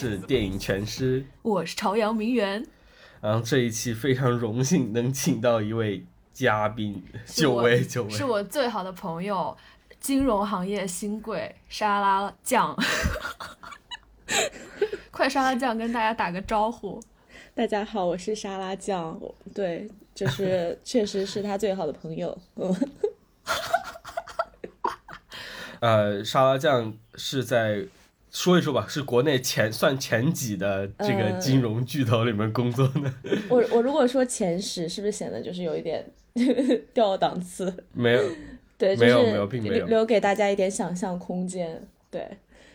[0.00, 1.22] 是电影全师。
[1.42, 2.66] 我是朝阳名媛，
[3.20, 9.54] 然后这一期非常荣幸能请到一位嘉宾，久违久违，是我最好的朋友，
[10.00, 12.74] 金融行业新贵沙拉酱。
[15.12, 16.98] 快沙拉酱跟大家打个招呼。
[17.54, 19.20] 大家好，我是沙拉酱。
[19.54, 22.38] 对，就是 确实是他最好的朋友。
[22.56, 22.74] 嗯，
[25.80, 27.84] 呃，沙拉酱是在
[28.30, 33.14] 说一说吧，是国内前算前几的这个呃金融巨头里面工作呢，
[33.48, 36.04] 我我如果说前十，是不是显得就是有一点
[36.94, 37.72] 掉档次？
[37.92, 38.22] 没有
[38.78, 41.82] 对，就没有是没有并没有留留给大家一点想象空间。
[42.10, 42.26] 对，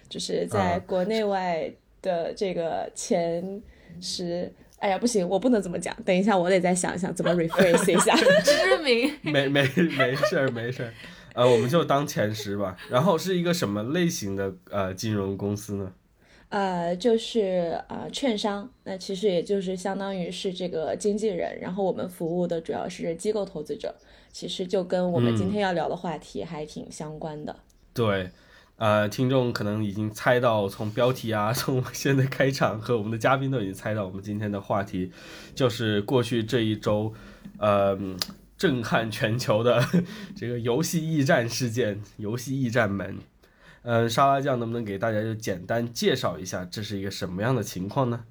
[0.10, 3.62] 就是在啊国内外的这个前
[4.00, 4.52] 十。
[4.78, 5.96] 哎呀，不行，我不能这么讲。
[6.04, 8.14] 等一下，我得再想一想怎么 rephrase 一下。
[8.44, 10.94] 知名没没没事儿没事儿，
[11.36, 12.76] 呃，我们就当前十吧。
[12.90, 15.94] 然后是一个什么类型的呃金融公司呢？
[16.50, 23.94] 呃，就是呃，券商，那其实也就是相当于是这个经纪人，然后我们服务的主要是机构投资者，
[24.32, 27.54] 其实就跟我们今天要聊的话题还挺相关的。
[27.94, 28.30] 对，
[28.78, 35.12] 呃，听众可能已经猜到，从标题啊， 从现在开场和我们的嘉宾都已经猜到，我们今天的话题
[35.56, 37.12] 就是过去这一周，
[37.58, 37.98] 呃，
[38.66, 39.80] 震撼全球的
[40.36, 43.16] 这个游戏驿站事件，游戏驿站门。
[43.84, 48.24] 嗯、沙拉酱能不能给大家就简单介绍一下，这是一个什么样的情况呢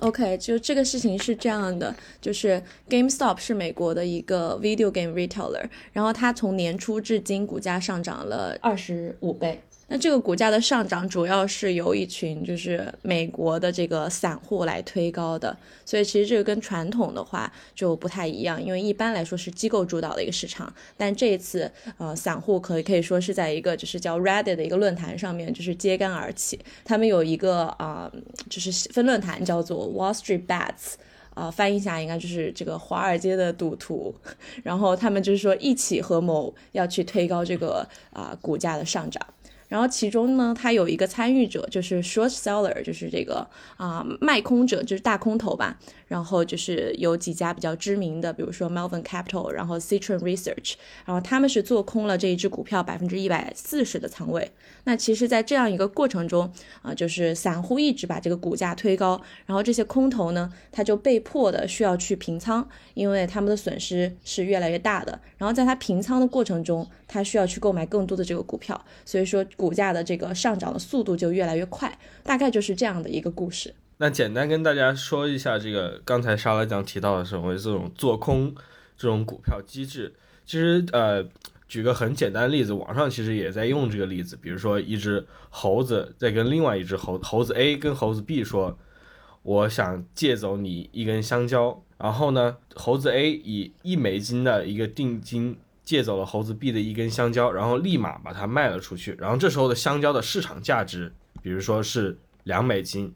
[0.00, 9.60] ？OK，就这个事情是这样的，就是 GameStop 是美国的一个 video game retailer，然后它从年初至今股价上涨了二十五倍。
[9.92, 21.68] 那这个股价的上涨主要是由一群就是美国的这个散户来推高的，所以其实这个跟传统的话就不太一样，因为一般来说是机构主导的一个市场，但这一次
[21.98, 28.08] 呃散户可以可以说是在一个就是叫 Reddit 的一个论坛上面就是揭竿而起，他们有一个啊、
[28.48, 30.94] 就是分论坛叫做 Wall Street Bets。
[31.32, 34.14] 啊、翻译一下应该就是这个华尔街的赌徒，
[34.62, 39.24] 然后他们就是说一起合谋要去推高这个啊、股价的上涨。
[39.70, 43.48] 然后其中呢，它有一个参与者，就是 short seller，就是这个
[43.78, 45.78] 啊、卖空者，就是大空头吧。
[46.08, 50.74] 然后就是有几家比较知名的，比如说 Melvin Capital，然后 Citron Research，
[51.06, 54.50] 然后他们是做空了这一只股票百分之一百四十的仓位。
[54.82, 56.52] 那其实，在这样一个过程中，
[56.82, 65.20] 啊、就是散户一直把这个股价推高，然后这些空头呢，他就被迫的需要去平仓，因为他们的损失是越来越大的。
[65.38, 73.74] 然后在他平仓的过程中，他需要去购买更多的这个股票，所以说股价的这个上涨的速度就越来越快，大概就是这样的一个故事。
[73.98, 78.54] 那简单跟大家说一下，这个刚才沙拉酱提到的所谓这种做空
[78.96, 80.14] 这种股票机制，
[80.46, 81.22] 其实呃，
[81.68, 88.78] 举个很简单的例子，网上其实也在用这个例子，比如说一只猴子在跟另外一只猴猴子 A 跟猴子 B 说，
[89.42, 95.58] 我想借走你一根香蕉，然后呢，猴子 A 以一美金的一个定金
[95.90, 101.12] 借走了猴子 B 的一根香蕉，然后立马把它卖了出去，然后这时候的香蕉的市场价值，
[101.42, 103.12] 比如说是两美金。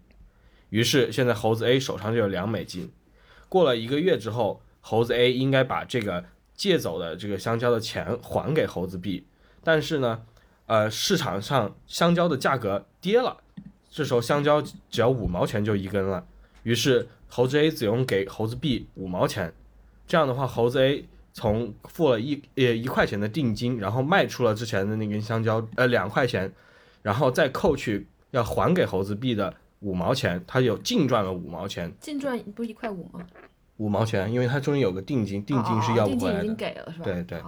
[0.70, 2.90] 于是现在猴子 A 手上就有两美金。
[3.48, 6.24] 过了一个月之后，猴子 A 应该把这个
[6.56, 9.24] 借走的这个香蕉的钱还给猴子 B，
[9.62, 10.22] 但是呢，
[10.66, 13.36] 呃，市场上香蕉的价格跌了，
[13.88, 16.26] 这时候香蕉只要五毛钱就一根了。
[16.64, 19.54] 于是猴子 A 只用给猴子 B 五毛钱，
[20.08, 21.04] 这样的话，猴子 A
[21.34, 26.50] 从付了一呃一块钱的定金，然后卖出了之前的那根香蕉呃两块钱，
[27.02, 33.20] 然后再扣去要还给猴子币的五毛钱，他有净赚了五毛钱，净赚不是一块五吗？
[33.78, 37.04] 五毛钱，因为他中间有个定金，定金是要哦定金已经不回来的，给了是吧？
[37.04, 37.42] 对对。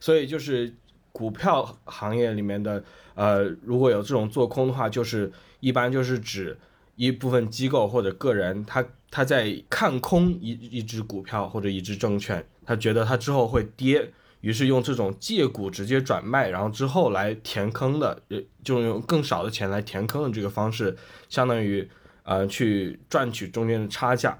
[0.00, 0.74] 所以就是
[1.12, 2.82] 股票行业里面的
[3.14, 6.58] 呃，如果有这种做空的话，就是一般就是指
[6.96, 14.12] 一部分机构或者个人，他他在看空一一只股票或者一只证券，他觉得他之后会跌。
[14.40, 20.96] 于是用这种借股直接转卖，然后之后来填坑的，呃，就用更少的钱来填坑的这个方式，
[21.28, 21.90] 相当于
[22.22, 24.38] 呃去赚取中间的差价。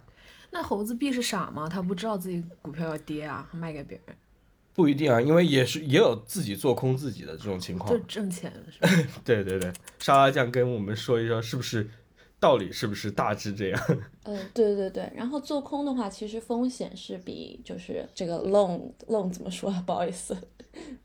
[0.52, 1.68] 那猴子币是傻吗？
[1.68, 4.16] 他不知道自己股票要跌啊，卖给别人
[4.72, 7.98] 不一定啊，因为也是也有自己做空自己的这种情况就。
[8.06, 8.88] 挣钱是吧？
[9.24, 11.90] 对对对，沙拉酱跟我们说一说，是不是
[12.40, 13.80] 道理是不是大致这样？
[14.24, 19.82] 嗯，对对对，然后做空的话，其实风险是比就是这个 long long 怎么说啊？
[19.86, 20.36] 不好意思，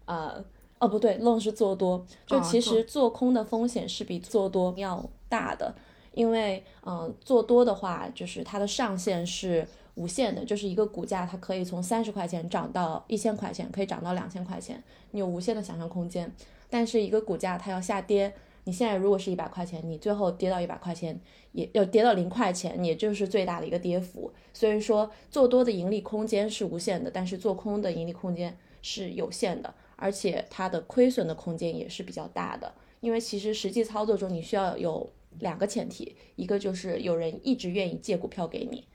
[0.06, 0.36] 啊、
[0.80, 5.74] 哦不对，long 是做多，就其实做空的风险是比做多要大的，
[6.14, 9.66] 因为嗯、呃做多的话，就是它的上限是
[9.96, 16.32] 无限的，就是一个股价它可以从三十块钱涨到一千块钱，可以涨到两千块钱，你有无限的想象空间。
[16.70, 18.34] 但是一个股价它要下跌，
[18.66, 21.20] 你现在如果是一百块钱，你最后跌到一百块钱，
[21.52, 24.32] 也要跌到零块钱，也就是最大的一个跌幅。
[24.54, 32.74] 所以说做多的盈利空间是无限的，但是做空的盈利空间是有限的，而且它的亏损的空间也是比较大的。
[33.02, 38.88] 因为其实实际操作中你需要有两个前提，一个就是有人一直愿意借股票给你，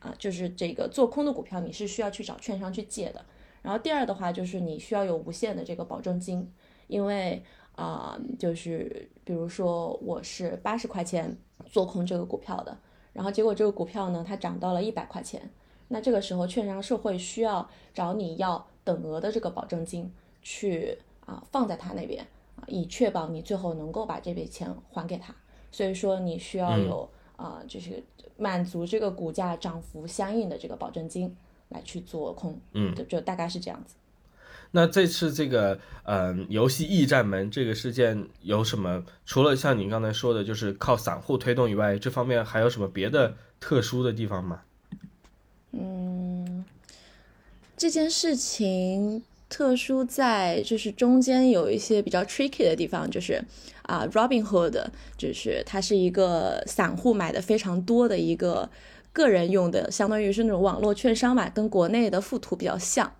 [0.00, 3.24] 啊，就是这个做空的股票你是需要去找券商去借的。
[3.62, 6.52] 然后第二的话就是你需要有无限的这个保证金，
[6.88, 11.36] 因为啊、就是比如说我是八十块钱
[11.66, 12.76] 做空这个股票的，
[13.12, 15.50] 然后结果这个股票呢它涨到了一百块钱，
[15.88, 22.26] 那这个时候券商是会需要找你要等额的这个保证金去啊、放在他那边
[22.56, 25.34] 啊，以确保你最后能够把这笔钱还给他。
[25.70, 28.02] 所以说你需要有啊、就是
[28.36, 31.34] 满足这个股价涨幅相应的这个保证金
[31.70, 33.94] 来去做空，嗯就就大概是这样子。
[34.72, 39.04] 那这次这个嗯、游戏驿站门这个事件有什么？
[39.24, 44.62] 除了像你刚才说的，就是靠散户推动以外，这方面还有什么别的特殊的地方吗？
[45.72, 46.64] 嗯
[47.76, 53.42] 这件事情特殊在就是中间有一些比较 tricky 的地方，就是
[53.82, 54.84] 啊、Robinhood
[55.16, 58.68] 就是它是一个散户买的非常多的一个
[59.12, 63.12] 个人用的，相当于是那种网络券商嘛，跟国内的富途比较像。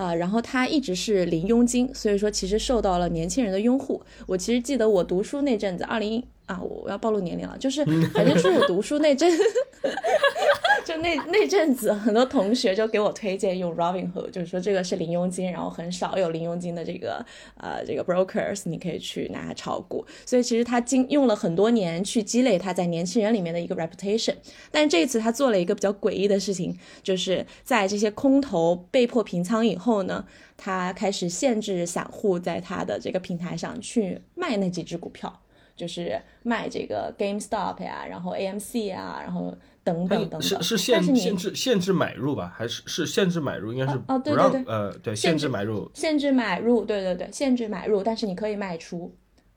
[0.00, 4.00] 啊、然后他一直是零佣金，所以说其实受到了年轻人的拥护。
[4.26, 9.30] 我其实记得我读书那阵子，二零啊，我要暴露年龄了，就是反正就是我读书那阵，
[10.84, 17.24] 就那那阵子，很多同学就给我推荐用 Robinhood，就是说这个是零佣金，然后很少有零佣金的这个
[17.56, 20.04] 呃这个 brokers，你可以去拿它炒股。
[20.26, 24.34] 所以其实他经用了很多年去积累他在年轻人里面的一个 reputation。
[24.72, 30.24] 但这一次他做了一个比较诡异的事情，就是在这些空头被迫平仓以后呢，
[30.56, 35.40] 他开始限制散户在他的这个平台上去卖那几只股票。
[35.80, 40.42] 就是卖这个 GameStop 呀，然后 AMC 啊，然后等等等等。
[40.42, 42.52] 是是限是限制限制买入吧？
[42.54, 43.72] 还是是限制买入？
[43.72, 45.90] 应该是哦哦对对对呃对限制限制买入。
[45.94, 49.10] 限制买入，对对对，限制买入，但是你可以卖出，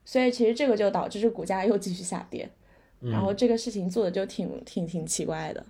[0.05, 2.49] 所以其实这个就导致这股价又继续下跌，
[3.01, 5.65] 然后这个事情做的就挺挺挺奇怪的。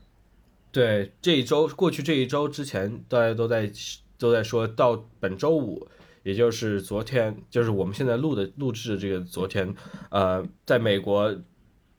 [0.71, 3.71] 对，这一周过去这一周之前，大家都在
[4.19, 5.87] 都在说到本周五，
[6.23, 9.75] 也就是昨天，就是我们现在录的录制的这个昨天，
[10.09, 11.35] 呃，在美国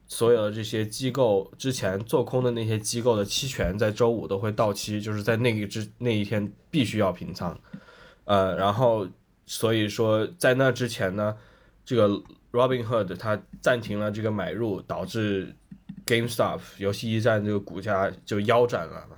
[0.06, 7.58] 所有的这些机构之前做空的那些机构的期权，在周五都会到期，就是在那个之那一天必须要平仓，
[8.24, 9.06] 呃，然后
[9.46, 11.36] 所以说在那之前呢，
[11.84, 12.08] 这个
[12.52, 15.54] Robinhood 它暂停了这个买入，导致
[16.06, 19.16] GameStop 游戏驿站这个股价就腰斩了嘛，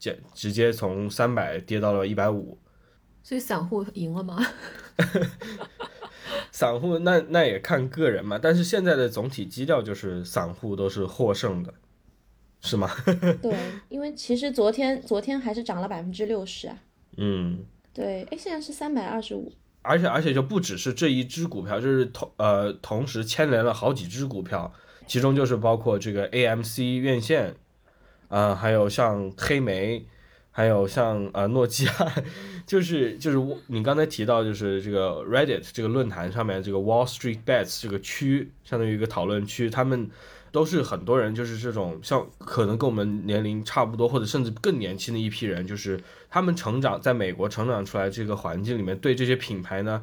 [0.00, 2.58] 直直接从三百跌到了一百五。
[3.22, 4.38] 所以散户赢了吗？
[6.50, 11.72] 散户那那也看个人嘛，但是现在的总体基调就是散户都是获胜的，
[12.60, 12.90] 是吗？
[13.40, 13.56] 对，
[13.88, 16.76] 因为其实昨天昨天还是涨了百分之六十啊。
[17.16, 19.52] 嗯，对，哎，现在是三百二十五。
[19.82, 24.72] 而且而且就不只是这一只股票，就是同呃同时牵连了好几只股票，
[25.06, 27.54] 其中就是包括这个 AMC 院线，
[28.28, 30.06] 啊、还有像黑莓，
[30.58, 31.92] 还有像呃诺基亚，
[32.66, 33.38] 就是就是
[33.68, 40.10] 你刚才提到就是这个 Reddit 这个论坛上面这个 Wall Street Bets 这个区，相当于一个讨论区，他们
[40.50, 50.02] 都是很多人就是这种像可能跟我们年龄差不多，或者甚至更年轻的一批人，就是他们成长在美国成长出来这个环境里面，对这些品牌呢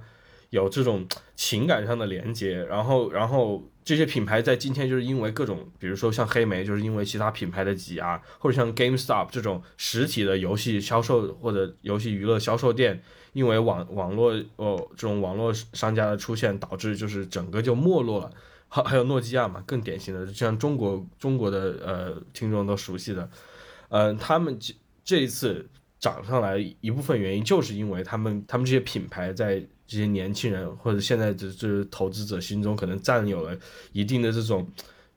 [0.52, 18.32] 有这种情感上的连接，然后然后这些品牌在今天就是因为各种，比如说像黑莓，就是因为其他品牌的挤压，或者像 GameStop 这种实体的游戏销售或者游戏娱乐销售店，因为网网络哦这种网络商家的出现，导致就是整个就没落了。
[18.68, 23.30] 还还有诺基亚嘛，更典型的，就像中国中国的呃听众都熟悉的，
[23.90, 24.74] 呃，他们这
[25.04, 33.58] 这一次涨上来一部分原因，就是因为他们他们这些品牌在这些年轻人或者现在这这投资者心中，可能占有了
[33.92, 34.68] 一定的这种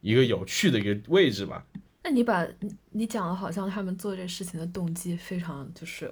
[0.01, 1.65] 一个有趣的一个位置吧。
[2.05, 6.11] 那你把你你讲的好像他们做这事情的动机非常就是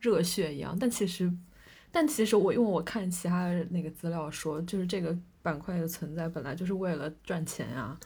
[0.00, 1.30] 热血一样，但其实，
[1.90, 7.98] 但其实我因为我看其他的那个资料说，就是这个板块的存在本来就是为了赚钱啊、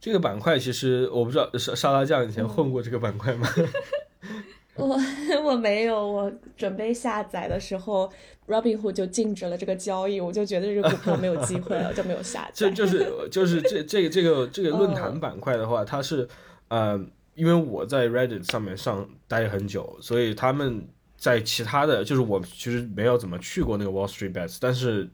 [0.00, 3.46] 这个板块其实我不知道沙沙拉酱以前混过这个板块吗？
[4.76, 4.96] 我
[5.44, 8.10] 我没有，我准备下载的时候
[8.46, 12.52] ，Robinhood 就禁止了这个交易，我就觉得这个股票没有机会了，就没有下载。
[12.54, 16.26] 这就是就是这这个这个这个论哦坛板块的话，它是
[16.68, 16.98] 呃，
[17.34, 20.86] 因为我在 Reddit 上面上待很久，所以他们
[21.16, 25.08] 在其他的就是我其实没有怎么去过那个 Wall Street Bets，但是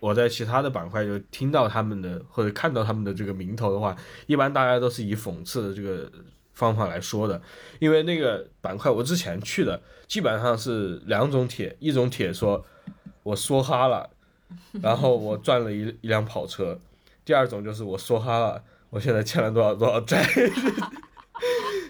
[0.00, 6.10] 我在其他的板块就听到他们的或者看到他们的这个名头的话，一般大家都是以讽刺的这个
[6.52, 7.40] 方法来说的，
[7.78, 12.64] 因为那个板块我之前去的基本上是两种铁，一种铁说
[13.22, 14.08] 我梭哈了，
[14.82, 16.78] 然后我赚了一一辆跑车，
[17.24, 20.24] 第二种就是我梭哈了，我现在欠了多少多少债。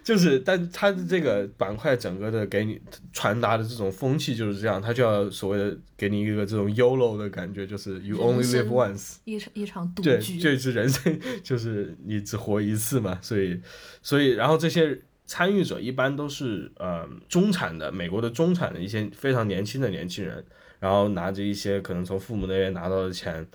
[0.04, 2.80] 就是，但它的这个板块整个的给你
[3.12, 9.16] 传达的这种风气就是这样，它就要所谓的给你一个这种 YOLO 的感觉，就是 you only live once。
[9.25, 10.38] 一场一场赌对，局。
[10.40, 13.61] 这是人生， 就是你只活一次嘛，所以，
[14.02, 20.44] 所以，然后这些参与者一般都是呃中产的，美国的中产的一些非常年轻的年轻人，
[20.80, 23.47] 然后拿着一些可能从父母那边拿到的钱，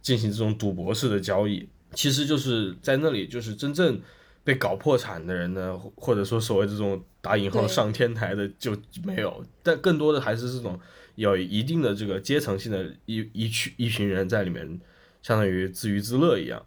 [0.00, 4.00] 进行这种赌博式的交易，其实就是在那里就是真正
[4.46, 8.70] 被搞破产的人呢，或或者说所谓这种打引号上天台的就
[9.02, 10.78] 没有，但更多的还是这种
[11.16, 14.80] 有一定的这个阶层性的一一群一群人在里面，
[15.20, 16.64] 相当于自娱自乐一样。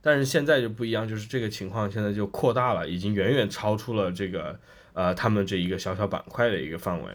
[0.00, 4.56] 但是现在就不一样，就是这个情况现在就扩大了，已经远远超出了这个
[4.92, 7.10] 呃他们这一个小小板块的一个范围。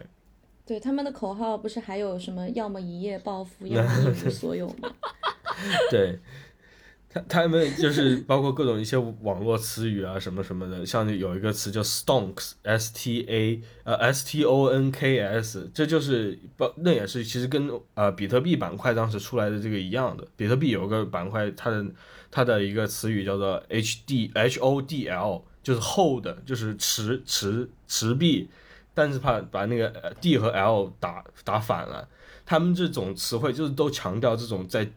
[0.66, 4.92] 对他们的口号不是还有什么要么一夜暴富，要么一无所有吗？
[5.90, 6.18] 对，
[7.14, 20.26] 他他们就是包括各种一些网络词语啊什么什么的，像有一个词叫 stonks，s t a 呃 s t o n k s，这就是包那也是其实跟呃比特币板块当时出来的这个一样的。
[20.36, 21.86] 比特币有个板块，它的
[22.32, 28.48] 它的一个词语叫做 h d h o d l，就是 hold，就是持持持币，
[28.92, 32.08] 但是怕把那个 d 和 l 打打反了。
[32.44, 34.90] 他们这种词汇就是都强调这种在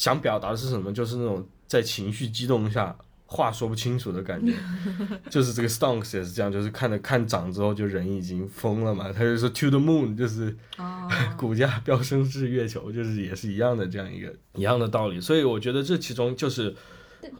[0.00, 4.54] 想表达的是什么，就是那种在情绪激动下话说不清楚的感觉，
[5.28, 16.74] 就是这个 stonks 也是这样，就是看着看涨之后就人已经疯了嘛，他就说 to the moon，就是啊， 股价飙升至月球，就是也是一样的这样一个一样的道理，所以我觉得这其中就是，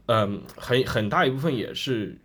[0.04, 2.18] 嗯，很很大一部分也是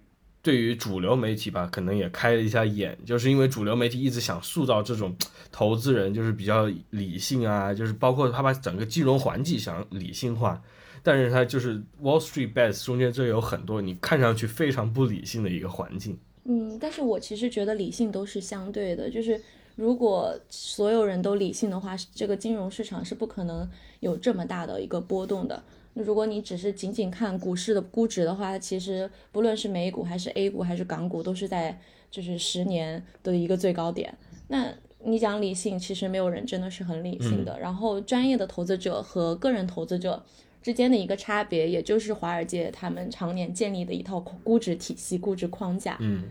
[0.46, 5.16] 对于主流媒体吧，可能也开了一下眼，就是因为主流媒体一直想塑造这种
[5.52, 10.62] 投资人就是比较理性啊，就是包括他把整个金融环境想理性化，
[11.02, 16.16] 但是它就是 Wall Street Bets 中间这有很多你看上去非常不理性的一个环境。
[16.44, 19.42] 嗯，但是我其实觉得理性都是相对的，就是
[19.76, 23.68] 如果所有人都理性的话，这个金融市场是不可能
[24.00, 25.64] 有这么大的一个波动的。
[25.96, 31.80] 那如果你只是仅仅看股市的估值的话，其实不论是美股还是 A 股还是港股，都是在
[32.12, 34.16] 就是十年的一个最高点。
[34.50, 34.72] 那
[35.04, 37.60] 你讲理性，其实没有人真的是很理性的。
[37.60, 40.24] 然后专业的投资者和个人投资者
[40.62, 45.98] 之间的一个差别，也就是华尔街他们常年建立的一套估值体系、估值框架。
[46.02, 46.24] 嗯，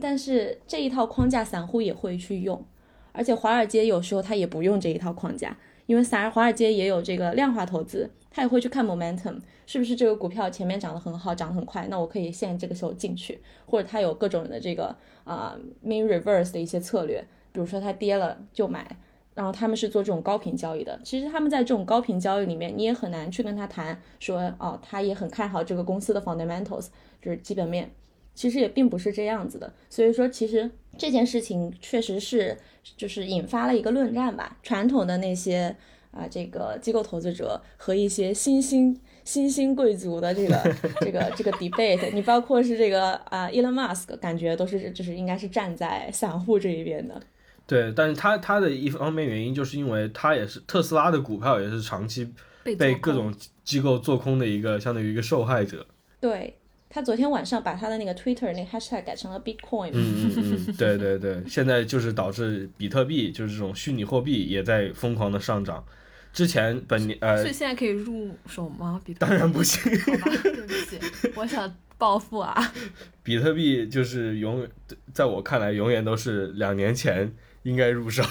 [0.00, 2.64] 但是这一套框架散户也会去用，
[3.12, 18.96] 而且华尔街有时候他也不用这一套框架，因为散华尔街也有这个量化投资，他也会去看 momentum，是不是这个股票前面涨得很好，涨得很快，那我可以现在这个时候进去，或者他有各种的这个啊、mean reverse 的一些策略，比如说它跌了就买。
[19.34, 26.88] 然后他们是做这种高频交易的，其实他们在这种高频交易里面，你也很难去跟他谈说，哦，他也很看好这个公司的 fundamentals，
[27.22, 27.88] 就是基本面，
[28.34, 29.72] 其实也并不是这样子的。
[29.88, 32.58] 所以说，其实这件事情确实是
[32.96, 34.58] 就是引发了一个论战吧。
[34.64, 35.76] 传统的那些
[36.10, 47.20] 啊、这个机构投资者和一些新兴新兴贵族的这个 这个这个 debate，你包括是这个啊、Elon Musk，感觉都是就是应该是站在散户这一边的。
[47.66, 52.32] 对，但是他他的一方面原因就是因为他也是特斯拉的股票也是长期
[52.64, 55.86] 被被各种机构做空的一个相当于一个受害者。
[56.18, 56.56] 对
[56.90, 65.84] 他昨天晚上把他的那个 Twitter 那个 hashtag 改成了 Bitcoin，、嗯嗯嗯，对对对，现在就是导致比特币就是这种虚拟货币也在疯狂的上涨。
[66.32, 69.00] 之前本年呃所以，现在可以入手吗？
[69.04, 69.82] 比特当然不行，
[70.20, 70.98] 好吧，对不起，
[71.34, 72.72] 我想暴富啊！
[73.24, 74.70] 比特币就是永远
[75.12, 77.32] 在我看来永远都是两年前
[77.64, 78.22] 应该入手，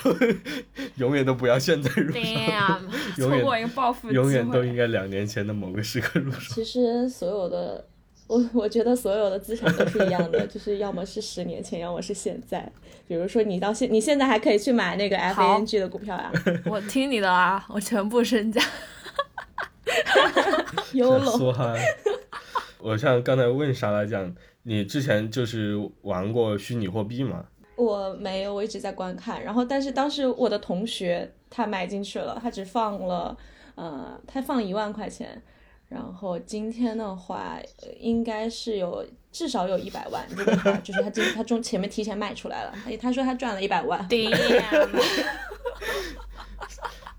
[0.97, 2.81] 永远都不要现在入手，Damn，
[3.17, 6.53] 永远错过一个暴富的永远都应该两年前的某个时刻入手。
[6.55, 7.85] 其实所有的，
[8.27, 12.69] 我我觉得所有的资产都是一样的，就是要么是十年前，要么是现在。
[13.07, 16.31] 比如说你到现，你现在还可以去买那个 FANG 的股票呀
[16.65, 18.61] 我听你的啊，我全部身家。
[20.93, 21.37] YOLO。
[21.37, 21.73] 说哈，
[22.79, 27.45] 我像刚才问莎拉讲，你之前就是玩过虚拟货币吗？
[27.77, 29.41] 我没有，我一直在观看。
[29.41, 33.37] 然后，但是当时我的同学他买进去了，他只放了，
[33.75, 35.41] 呃，他放一万块钱。
[35.89, 40.27] 然后今天的话，呃应该是有至少有一百万，
[40.83, 44.05] 就是他今他中前面提前卖出来了，他他说他赚了一百万。
[44.07, 44.29] 对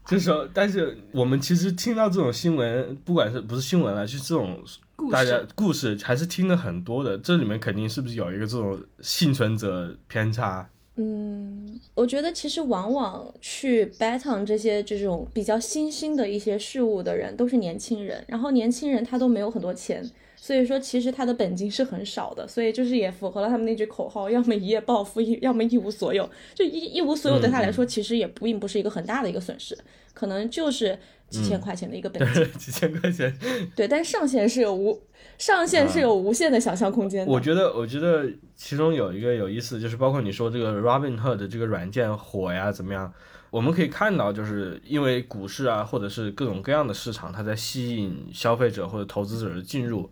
[0.05, 4.63] 这时候，但是我们其实听到这种新闻，不管是不是新闻了，就是这种
[5.11, 7.17] 大家故事，还是听了很多的。
[7.19, 10.69] 这里面肯定是不是有一个这种幸存者偏差？
[11.01, 20.05] 嗯，我觉得其实往往去 bet on 这些这种比较新兴的一些事物的人都是年轻人，然后年轻人他都没有很多钱，
[20.41, 26.29] 所以说其实他的本金是很少的，所以就是也符合了他们那句口号，要么一夜暴富，一要么一无所有。
[26.55, 29.77] 就一一无所有对他来说，其实也不并不是一个很大的一个损失，
[30.15, 30.97] 可能就是
[31.29, 32.47] 几千块钱的一个本金。
[32.57, 33.37] 几千块钱，
[33.75, 35.03] 对，但上限是有无
[35.37, 37.33] 上限是有无限的想象空间的。
[37.33, 43.13] 我觉得，我觉得其中有一个有意思，就是包括你说这个 Robinhood 这个软件火呀，怎么样？
[43.51, 50.11] 我们可以看到，就是因为股市啊，或者是各种各样的市场，它在吸引消费者或者投资者的进入。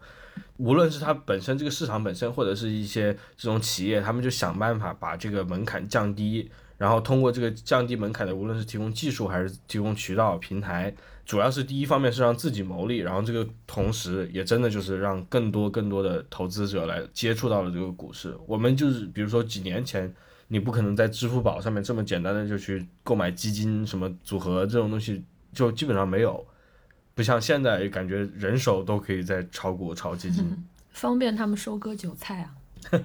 [0.59, 10.95] 无论是它本身这个市场本身，或者是一些这种企业，他们就想办法把这个门槛降低，然后通过这个降低门槛的，无论是提供技术还是提供渠道平台，
[11.27, 18.35] 主要是第一方面是让自己牟利，然后这个同时也真的就是让更多更多的投资者来接触到了这个股市。
[18.47, 20.15] 我们就是比如说几年前，
[20.49, 26.47] 你不可能在支付宝上面这么简单的就去购买基金什么组合这种东西，就基本上没有。
[27.15, 30.45] 不像现在，感觉人手都可以在炒股、炒基金。
[30.91, 32.55] 方便他们收割韭菜啊。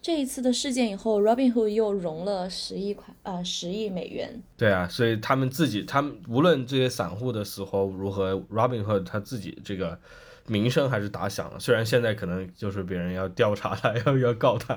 [0.00, 4.42] 这一次的事件以后，Robinhood 又融了十亿块呃十亿美元。
[4.56, 9.96] 对啊，所以他们自己，他们无论这些散户的死活如何，Robinhood 他自己这个
[10.48, 11.60] 名声还是打响了。
[11.60, 14.74] 虽然现在可能就是别人要调查他， 要要告他。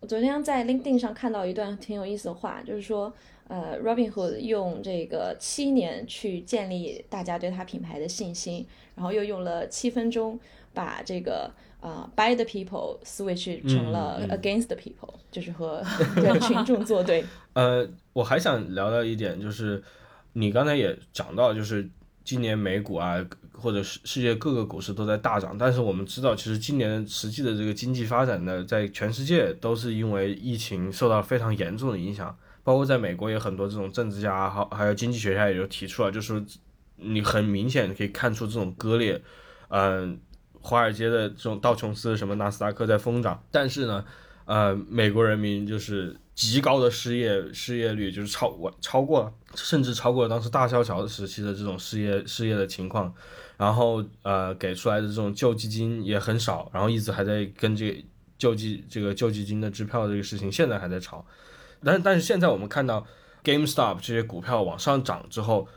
[0.00, 3.12] 我昨天在 LinkedIn 上看到一段挺有意思的话，就是说，
[3.48, 10.40] 呃，Robinhood 用这个七年去建立大家对他品牌的信心，然后又用了七分钟
[10.72, 15.84] 把这个呃 by the people switch 成了 against the people，、就是和
[16.16, 17.22] 跟群众作对。
[17.52, 19.82] 呃，我还想聊到一点，就是
[20.32, 21.86] 你刚才也讲到，就是
[22.24, 36.42] 今年美股啊，或者是世界各个股市都在大涨，但是我们知道，其实今年实际的这个经济发展呢，在全世界都是因为疫情受到非常严重的影响，包括在美国也很多这种政治家，还还有经济学家也就提出了，就是
[36.96, 39.20] 你很明显可以看出这种割裂，
[39.68, 40.20] 嗯、
[40.60, 44.04] 华尔街的这种道琼斯什么纳斯达克在疯涨，但是呢，
[44.50, 53.14] 呃，美国人民就是极高的失业失业率，就是超我超过了，甚至超过了当时大萧条时期的这种失业失业的情况，
[53.56, 57.96] 然后呃给出来的这种救济金也很少，然后一直还在跟这个
[58.38, 61.24] 救济这个救济金的支票这个事情，现在还在吵，
[61.84, 63.06] 但但是现在我们看到
[63.44, 65.68] GameStop 这些股票往上涨之后，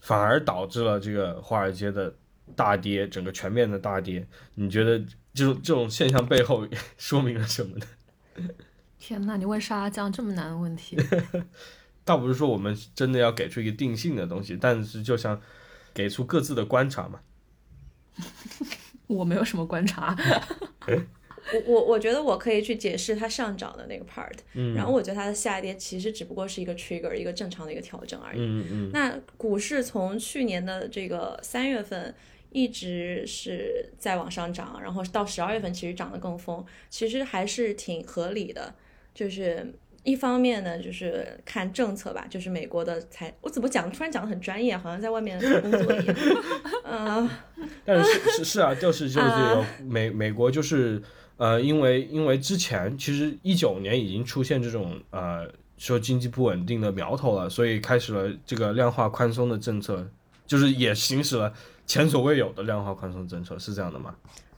[0.00, 2.14] 反而导致了这个华尔街的
[2.54, 4.24] 大跌，整个全面的大跌。
[4.54, 5.00] 你觉得
[5.34, 6.64] 这种这种现象背后
[6.96, 7.86] 说明了什么呢？
[8.98, 10.96] 天呐，你问沙拉酱这么难的问题，
[12.04, 15.40] 倒不是说我们真的要给出一个定性的东西，但是就像
[15.94, 17.20] 给出各自的观察嘛。
[19.06, 20.14] 我没有什么观察。
[21.52, 28.38] 我我我觉得我可以去解释它上涨的那个 part，、嗯然后我觉得它的下跌其实只不过是一个 trigger，一个正常的一个调整而已。
[28.38, 32.14] 嗯嗯那股市从去年的这个三月份
[32.50, 38.74] 一直是在往上涨，然后到十二月份其实涨得更疯，其实还是挺合理的。
[39.12, 43.90] 就是一方面呢，就是看政策吧，就是美国的财，我怎么讲？
[43.90, 46.16] 突然讲的很专业，好像在外面工作一样。
[46.84, 47.28] 嗯、
[47.84, 51.02] 但是是是是啊，就是就是 有美美国就是
[51.36, 60.08] 呃，因为因为之前其实一九年已经出现这种呃说经济不稳定的苗头了，所以开始了这个量化宽松的政策，
[60.46, 61.52] 就是也行使了
[61.90, 64.14] 前所未有的量化宽松政策，是这样的吗？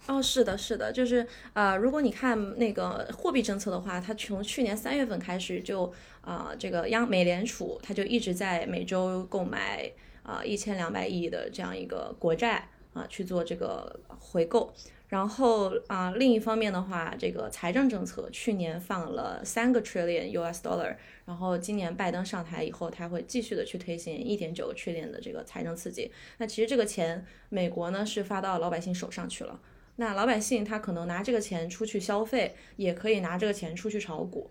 [0.07, 5.90] 哦，是的，是的，就是啊，如果你看那个货币政策的话，它从去年三月份开始就
[6.21, 9.90] 啊、这个央美联储它就一直在每周购买
[10.23, 14.71] 啊一千两百亿的这样一个国债啊、去做这个回购。
[15.12, 20.96] 然后啊、另一方面的话，这个财政政策去年放了三个 trillion US dollar，
[21.27, 26.11] 然后今年拜登上台以后，他会继续的去推行一点九个 trillion 的这个财政刺激。
[26.38, 29.61] 那其实这个钱，美国呢是发到老百姓手上去了。
[29.96, 34.51] 那老百姓他可能拿这个钱出去消费，也可以拿这个钱出去炒股，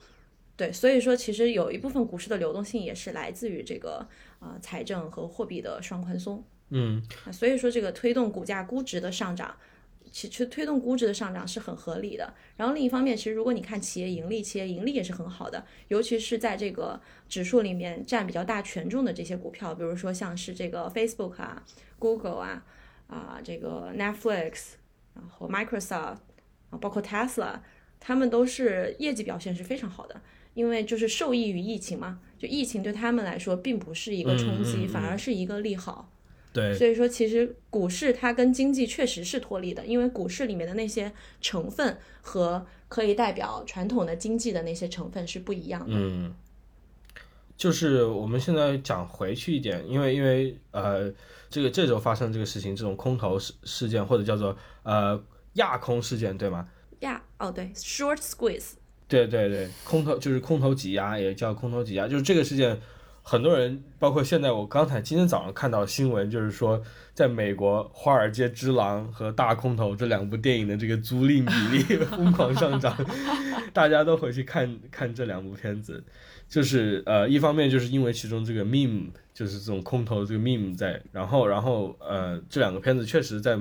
[0.56, 4.08] 对，所以说其实有一部分股市的流动性也是来自于这个
[4.40, 6.44] 呃财政和货币的双宽松。
[6.70, 7.02] 嗯，
[7.34, 9.58] 所以说这个推动股价估值的上涨，
[10.12, 12.34] 其实推动估值的上涨是很合理的。
[12.58, 21.64] 然后另一方面，其实如果你看企业盈利，企业盈利也是很好的，尤其是在这个指数里面占比较大权重的这些股票，比如说像是这个 Facebook 啊、
[21.98, 22.64] Google 啊、
[23.08, 24.74] 啊这个 Netflix，
[25.16, 26.18] 然后 Microsoft
[26.70, 27.60] 啊，包括 Tesla，
[28.00, 30.22] 他们都是业绩表现是非常好的。
[30.54, 36.11] 因为就是受益于疫情嘛，就疫情对他们来说并不是一个冲击，嗯嗯嗯反而是一个利好。
[36.54, 45.94] 对，所以说，其实股市它跟经济确实是脱离的，因为股市里面的那些成分和可以代表传统的经济的那些成分是不一样的。
[45.96, 46.34] 嗯，
[47.56, 51.10] 就是我们现在讲回去一点，因为因为呃，
[51.50, 56.68] 这个这周发生这个事情，这种空头事事件或者叫做呃亚空事件，对吗？
[57.00, 58.74] 亚，哦对，short squeeze，
[59.08, 62.80] 对对对，空头就是空头挤压，也叫空头挤压，就是这个事件，
[63.24, 66.82] 很多人包括现在我刚才今天早上看到新闻，就是说
[67.14, 72.96] 在美国《华尔街之狼》和《大空头》这两部电影的这个租赁比例 疯狂上涨，
[73.72, 76.04] 大家都回去看看这两部片子，
[76.50, 83.58] 就是呃，一方面就是因为其中这个 meme 就是这种空头这个 meme 在，然后然后呃，这两个片子确实在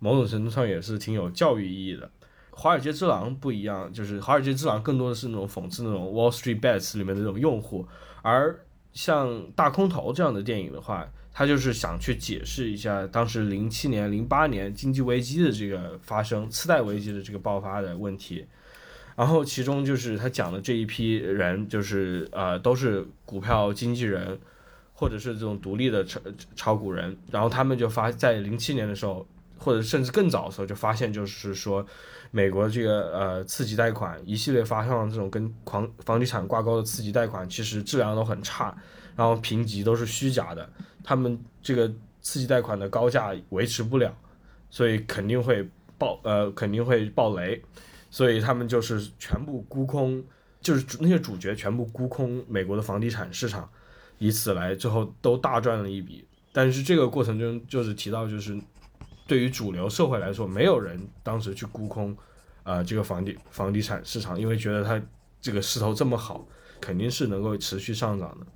[0.00, 2.10] 某种程度上也是挺有教育意义的。
[2.50, 7.86] 华尔街之狼不一样，就是华尔街之狼更多的是那种讽刺那种 Wall Street Bets 里面的那种用户，
[8.22, 8.63] 而
[8.94, 18.46] 像大空头这样的电影的话，他就是想去解释一下当时零七年、零八年经济危机的这个发生、次贷危机的这个爆发的问题。
[19.16, 24.38] 然后其中就是他讲的这一批人，就是呃都是股票经纪人，
[24.92, 26.20] 或者是这种独立的炒
[26.56, 29.26] 炒股人，然后他们就发在零七年的时候，
[29.58, 31.86] 或者甚至更早的时候就发现，就是说
[32.30, 38.76] 美国这个呃次级贷款一系列发放这种跟房房地产挂钩的次级贷款，其实质量都很差，
[39.16, 40.68] 然后评级都是虚假的，
[41.02, 41.88] 他们这个
[42.20, 44.14] 次级贷款的高价维持不了，
[44.70, 47.62] 所以肯定会爆呃肯定会爆雷，
[48.10, 50.22] 所以他们就是全部沽空，
[50.60, 53.68] 就是那些主角全部沽空美国的房地产市场，
[54.18, 56.26] 以此来最后都大赚了一笔。
[56.52, 58.56] 但是这个过程中就是提到，就是
[59.26, 62.16] 对于主流社会来说，没有人当时去沽空，
[62.62, 65.00] 呃，这个房地房地产市场，因为觉得它
[65.40, 66.46] 这个势头这么好，
[66.80, 68.46] 肯定是能够持续上涨的。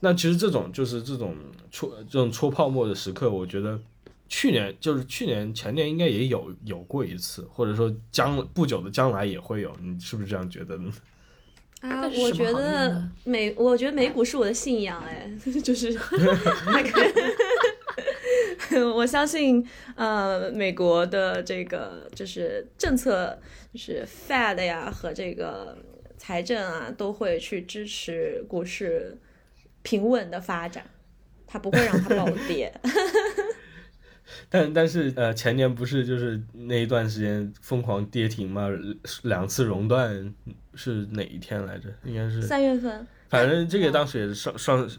[0.00, 1.34] 那其实这种就是这种
[1.70, 3.80] 戳这种戳泡沫的时刻，我觉得
[4.28, 10.92] 去年就是去年前年应该也有有过一次，或者说将不久的将来也会有，你是不是这样觉得呢？
[11.80, 15.30] 啊，我觉得美，我觉得美股是我的信仰，哎，
[15.62, 17.12] 就是那个，
[18.84, 23.38] 我相信，呃，美国的这个就是政策，
[23.72, 25.76] 就是 Fed 呀和这个
[26.16, 29.16] 财政啊，都会去支持股市
[29.82, 30.84] 平稳的发展，
[31.46, 32.72] 它不会让它暴跌。
[34.50, 38.68] 但但是呃，前年不是就是那一段时间疯狂跌停吗？
[39.22, 40.34] 两次熔断
[40.74, 41.88] 是哪一天来着？
[42.04, 44.90] 应该是三月份，反正这个当时也是上上，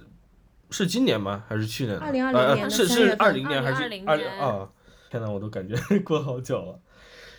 [0.69, 1.43] 是今年吗？
[1.47, 4.69] 还是去年的？2020呃年是3月份是二零年还是2020二年啊？
[5.09, 6.79] 天呐，我都感觉 过好久了。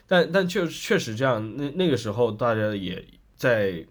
[0.06, 3.04] 但但确确实这样，那那个时候大家也
[3.36, 3.86] 在，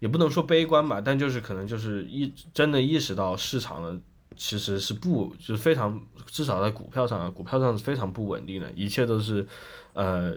[0.00, 4.00] 也不能说悲观吧，但就是可能就是意真的意识到市场的
[4.36, 9.46] 其实是不就是非常，至少在股票上啊，股票上是非常不稳定的，一切都是
[9.92, 10.34] 呃。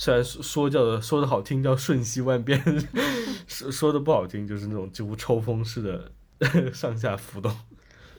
[0.00, 2.62] 虽然说说叫的说的好听叫瞬息万变，
[3.48, 6.12] 说说的不好听就是那种几乎抽风式的
[6.72, 7.52] 上下浮动。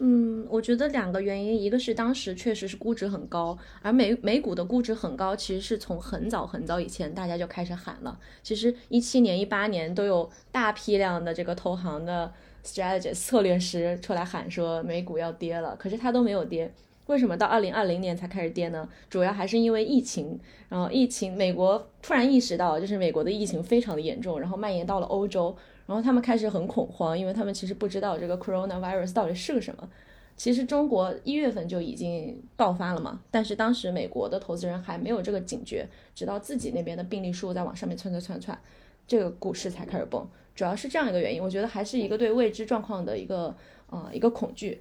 [0.02, 8.18] 嗯，我觉得两个原因，一个是当时确实是估值很高，而美美股的估值很高，其实是从很早很早以前大家就开始喊了。
[8.42, 12.32] 其实一七年、一八年都有大批量的这个投行的
[12.64, 16.74] strategist 策略师出来喊说美股要跌了，可是它都没有跌。
[17.08, 18.88] 为什么到二零二零年才开始跌呢？
[19.10, 25.58] 主要还是因为疫情，然后疫情，美国突然意识到，就是美国的疫情非常的严重，然后蔓延到了欧洲，
[25.90, 29.90] 然后他们开始很恐慌，因为他们其实不知道这个 coronavirus 到底是个什么。
[30.38, 38.62] 其实中国一月份就已经爆发了嘛，但是当时美国的投资人还没有这个警觉，直到自己那边的病例数在往上面窜窜窜窜，
[39.08, 40.24] 这个股市才开始崩。
[40.54, 43.56] 主要是这样一个原因，我觉得还是一个对未知状况的一个
[43.90, 44.80] 呃一个恐惧。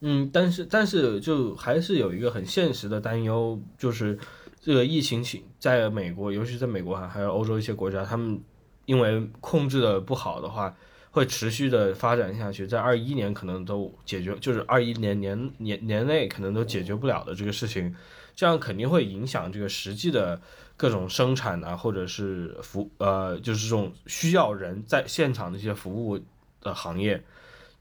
[0.00, 4.18] 嗯，但是但是就还是有一个很现实的担忧，就是
[4.60, 8.38] 这个疫情情在美国，尤其在美国还还有欧洲一些国家，他们
[8.86, 10.74] 因为控制的不好的话，
[11.10, 17.94] 会持续的发展下去，在二一年可能都解决，就是二一年年年年内可能都解决不了的这个事情，
[18.34, 20.40] 这样肯定会影响这个实际的
[20.76, 26.18] 各种生产啊，或者是服呃，就是这种需要人在现场的一些服务
[26.60, 27.22] 的行业。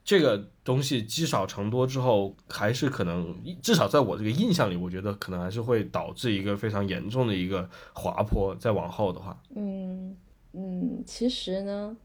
[0.06, 8.54] 这个东西积少成多之后，还是可能至少在我这个印象里，我觉得可能还是会导致一个非常严重的一个滑坡。
[8.56, 10.14] 再往后的话，嗯
[10.54, 11.96] 嗯，其实呢，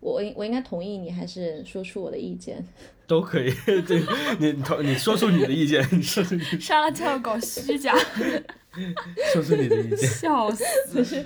[0.00, 2.64] 我应我应该同意你，还是说出我的意见？
[3.06, 3.52] 都可以。
[3.86, 4.02] 对，
[4.38, 7.94] 你同你说出你的意见，你说出你莎拉就要搞虚假，
[9.32, 10.08] 说出你的意见。
[10.08, 11.24] 笑死！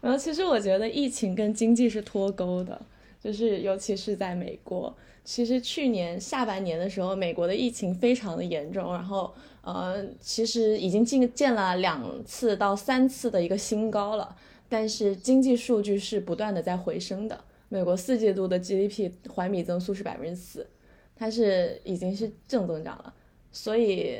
[0.00, 2.80] 然后其实我觉得疫情跟经济是脱钩的，
[3.20, 4.96] 就是尤其是在美国。
[5.24, 14.36] 其实去年下半年的时候，美国的疫情非常的严重，然后呃，其实已经进见了两次到三次的一个新高了。
[14.72, 20.66] 但是经济数据是不断的在回升的，美国四季度的 GDP 环比增速是百分之四，
[21.14, 23.12] 它是已经是正增长了。
[23.50, 24.16] 所以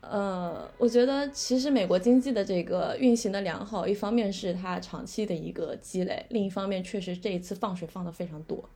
[0.00, 8.66] 呃，我觉得其实美国经济的这个运行的良好，一方面是它长期的一个积累，另一方面确实这一次放水放的非常多。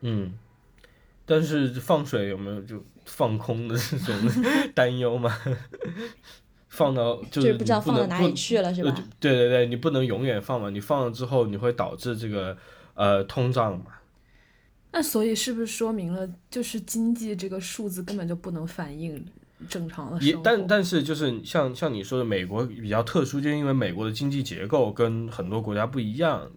[0.00, 0.32] 嗯，
[1.26, 4.14] 但是放水有没有就放空的这种
[4.74, 5.38] 担忧嘛？
[6.68, 8.94] 放到就就是不知道放到哪里去了，是吧？
[9.20, 12.56] 对对对，你不能永远放嘛，你放了之后，你会导致这个
[12.94, 13.86] 呃通胀嘛。
[14.92, 19.22] 那所以是不是说明了，就是经济这个数字根本就不能反映
[19.68, 20.28] 正常的生？
[20.28, 26.50] 也但但是就是像像你说的，美国比较特殊，就是因为美国的经济结构跟很多国家不一样，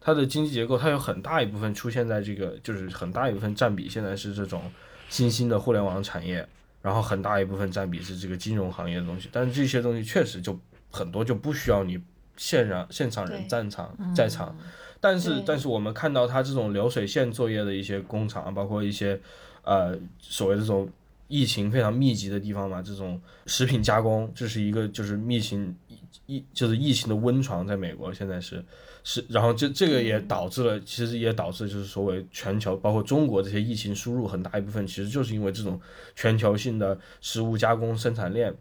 [0.00, 4.62] 它的经济结构它有很大一部分出现在这个，就是很大一部分占比现在是这种
[5.10, 6.48] 新兴的互联网产业，
[6.82, 10.58] 然后很大一部分占比是这个金融行业的东西，但是这些东西确实就
[10.90, 11.98] 很多就不需要你
[12.36, 14.54] 现场现场人对在场在场。
[15.00, 19.20] 但是但是我们看到它这种流水线作业的一些工厂，包括一些
[19.62, 20.88] 呃所谓的这种
[21.26, 28.64] 疫情非常密集的地方嘛，这种食品加工，这是一个就是疫情疫疫就是疫情的温床，在美国现在是
[29.04, 35.80] 是，然后这这个也导致了，其实也导致就是所谓全球包括中国这些疫情输入很大一部分，其实就是因为这种
[36.14, 38.54] 全球性的食物加工生产链。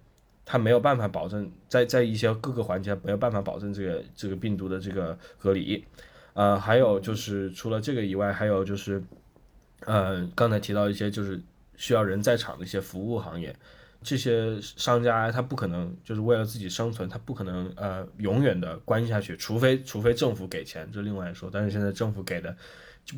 [0.43, 5.81] 它没有办法保证在在一些各个环节没有办法保证这个这个病毒的这个隔离，
[6.33, 9.01] 呃，还有就是除了这个以外，还有就是，
[9.85, 11.39] 呃，刚才提到一些就是
[11.77, 13.55] 需要人在场的一些服务行业，
[14.03, 21.49] 这些商家他不可能就是为了自己生存，他不可能呃永远的关下去，除非除非政府给钱，这另外说。
[21.51, 22.55] 但是现在政府给的，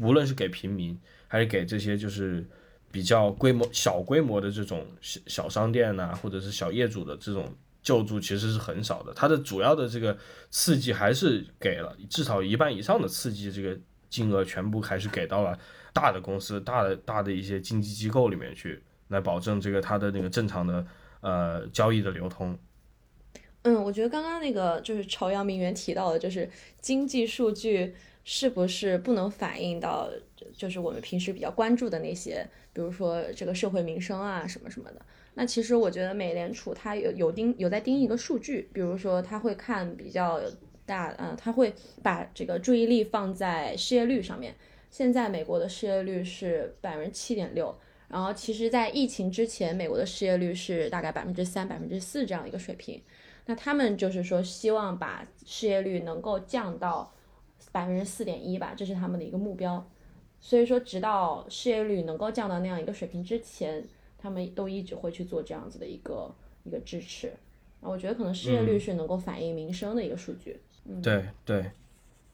[0.01, 2.45] 无论是给平民还是给这些就是
[2.91, 9.13] 比较规模小规模的这种小小商店呐、或者是小业主的这种救助，其实是很少的。
[9.13, 10.17] 它的主要的这个
[10.49, 13.77] 刺激还是给了至少一半以上的刺激，这个
[14.09, 15.57] 金额全部还是给到了
[15.93, 20.85] 大的公司、大的大的一些经济机构里面去，来保证这个它的那个正常的
[21.21, 22.57] 呃交易的流通。
[23.61, 26.49] 嗯，我觉得刚刚那个就是朝阳名媛提到的，就是
[26.81, 27.95] 经济数据
[28.25, 30.09] 是不是不能反映到，
[30.53, 35.01] 就是我们平时比较关注的那些，比如说这个社会民生啊什么什么的。
[35.35, 40.41] 那其实我觉得美联储它有有盯有在盯一个数据，比如说它会看比较
[40.85, 41.73] 大，呃，它会
[42.03, 44.53] 把这个注意力放在失业率上面。
[44.91, 47.75] 现在美国的失业率是百分之七点六，
[48.13, 53.01] 然后其实，在疫情之前，美国的失业率是大概百分之三、百分之四这样一个水平。
[53.47, 57.11] 那他们就是说，希望把失业率能够降到
[57.71, 59.83] 百分之四点一吧，这是他们的一个目标。
[60.39, 63.83] 所以说，直到失业率能够降到那样一个水平之前，
[64.19, 66.31] 他们都一直会去做这样子的一个
[66.63, 67.29] 一个支持。
[67.81, 70.61] 啊我觉得可能失业率是能够反映民生的一个数据。
[71.01, 71.71] 对对，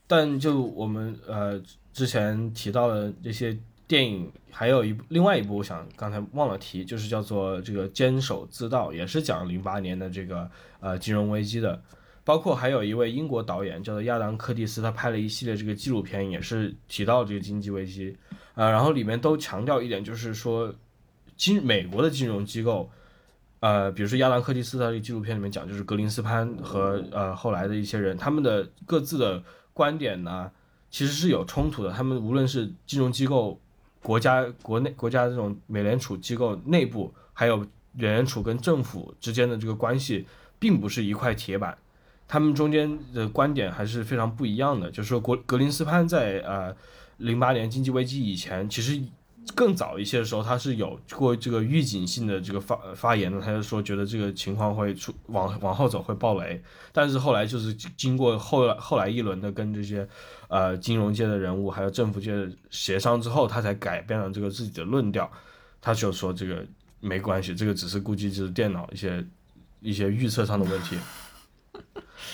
[0.06, 1.58] 但就我们呃
[1.94, 3.58] 之前提到的这些
[3.90, 10.48] 电影，还有一部另外一部，我想刚才忘了提，就是叫做这个《坚守自盗》，也是讲零八年的这个
[10.80, 11.82] 呃金融危机的。
[12.24, 18.16] 包括还有一位英国导演叫做亚当·柯蒂斯，他拍了一系列这个纪录片，也是提到这个经济危机，
[18.54, 20.72] 呃，然后里面都强调一点，就是说
[21.36, 22.92] 金美国的金融机构，
[23.62, 29.42] 呃，比如说亚当·柯蒂斯在这个纪录片里面讲，就是格林斯潘和呃后来的一些人，他们的各自的
[29.74, 30.52] 观点呢，
[30.92, 31.92] 其实是有冲突的。
[31.92, 33.60] 他们无论是金融机构、
[34.02, 37.58] 国家、国内国家这种美联储机构内部，还有
[37.94, 40.26] 美联储跟政府之间的这个关系，
[40.58, 41.78] 并不是一块铁板。
[42.28, 44.90] 他们中间的观点还是非常不一样的。
[44.92, 46.76] 就是说，国格林斯潘在呃
[47.18, 49.02] 零八年经济危机以前，其实
[49.56, 53.40] 更早一些的时候，他是有过这个预警性的这个发发言的。
[53.42, 60.08] 他就说觉得这个情况会出往往后走会爆雷，但是后来就是经过后来后来一轮的跟这些
[60.48, 65.30] 呃金融界的人物还有政府界的协商之后，他才改变了这个自己的论调。
[65.82, 66.66] 他就说这个
[67.00, 69.26] 没关系，这个只是估计就是电脑一些
[69.80, 70.98] 一些预测上的问题。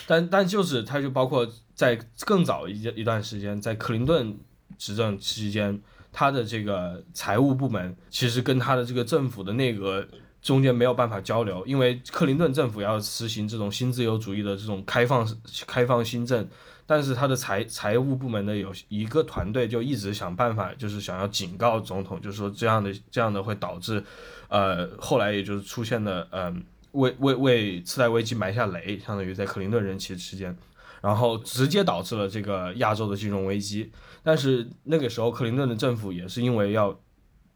[0.07, 4.35] 但但就是他就包括在更早一一段时间，在克林顿
[4.77, 5.79] 执政期间，
[6.17, 10.07] 他的这个财务部门其实跟他的这个政府的内阁
[10.41, 15.27] 中间没有办法交流，因为克林顿政府要实行这种新自由主义的这种开放
[15.67, 16.47] 开放新政，
[16.85, 24.01] 但是他的财财务部门的有一个团队就一直想办法，就是想要警告总统，就是说这样的这样的会导致，
[24.47, 30.55] 呃，后来也就是出现了，嗯、为为为次贷危机埋下雷，相当于在克林顿任期期间，
[31.01, 33.91] 然后直接导致了这个亚洲的金融危机。
[34.25, 36.99] 但是那个时候，克林顿的政府也是因为要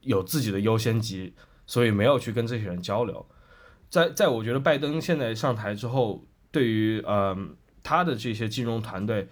[0.01, 1.33] 有自己的优先级，
[1.65, 3.25] 所以没有去跟这些人交流。
[3.89, 7.35] 在在我觉得拜登现在上台之后，对于呃
[7.81, 9.27] 他的这些金融团队，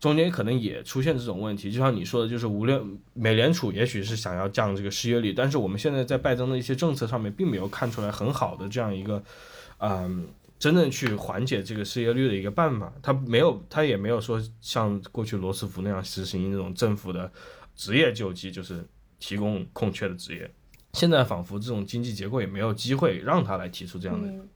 [0.00, 1.70] 中间可能也出现这种问题。
[1.70, 9.22] 就像你说的，就是无论美联储也许是想要降这个失业率，但是我们现在在拜登的一些政策上面，并没有看出来很好的这样一个
[9.80, 10.26] 嗯。
[10.58, 17.30] 真正去缓解这个失业率的一个办法，他没有，他也没有说像过去罗斯福那样实行那种政府的
[17.76, 18.84] 职业救济，就是
[19.18, 20.50] 提供空缺的职业。
[20.94, 24.48] 现在仿佛这种经济结构也没有机会让他来提出这样的、嗯，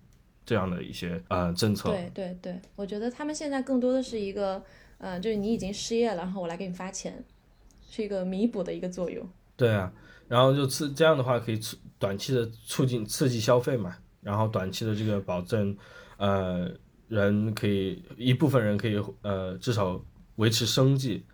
[0.45, 1.91] 这样的一些呃政策。
[1.91, 4.61] 对对对，我觉得他们现在更多的是一个，
[4.99, 7.23] 呃，就是你已经失业了，然后我来给你发钱，
[7.89, 9.29] 是一个弥补的一个作用。
[9.57, 9.93] 对啊，
[10.27, 15.77] 然后就刺这样的话可以促短期的促进刺激消费嘛，然后短期的这个保证，
[16.17, 16.71] 呃，
[17.09, 20.03] 人可以一部分人可以呃至少
[20.37, 21.25] 维持生计，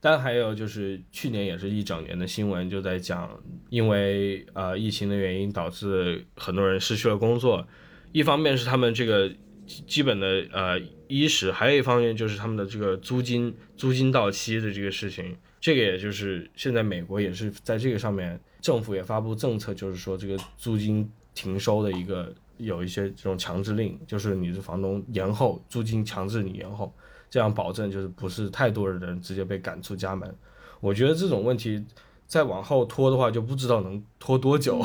[0.00, 7.66] 但还有就是去年也是一整年的新闻就在讲，因为呃疫情的原因导致很多人失去了工作，
[8.12, 9.28] 一方面是他们这个
[9.66, 10.78] 基基本的呃
[11.08, 26.92] 衣食，还有一方面就是他们的这个租金租金到期的这个事情，这个也就是现在美国也是在这个上面，政府也发布政策，就是说这个租金停收的一个有一些这种强制令，就是你的房东延后租金，强制你延后，
[27.28, 30.32] 这样保证就是不是太多的人直接被赶出家门。
[30.80, 31.84] 我觉得这种问题
[32.26, 34.80] 再往后拖的话，就不知道能拖多久。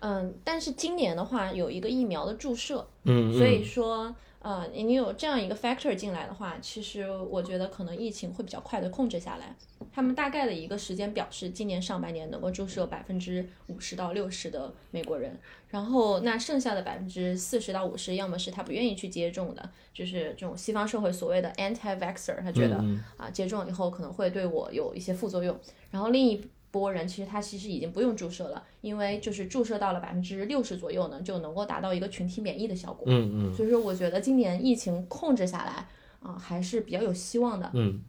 [0.00, 9.56] 嗯，但是今年的话有一个疫苗的注射，嗯，所以说，呃，你有这样一个 factor 进来的话，其实我觉得可能疫情会比较快的控制下来。
[9.90, 15.34] 他们大概的一个时间表是今年上半年能够注射百分之五十到六十的美国人，
[15.70, 25.58] 然后那剩下的百分之四十到五十，要么是他不愿意去接种的，就是这种西方社会所谓的 anti-vaxxer，他觉得、嗯啊接种以后可能会对我有一些副作用，
[25.90, 26.46] 然后另一。
[26.74, 33.04] 波人其实他其实已经不用注射了，因为就是注射到了百分之六十左右呢，就能够达到一个群体免疫的效果。
[33.06, 35.86] 嗯嗯所以说，我觉得今年疫情控制下来
[36.18, 37.70] 啊、还是比较有希望的。
[37.74, 38.02] 嗯。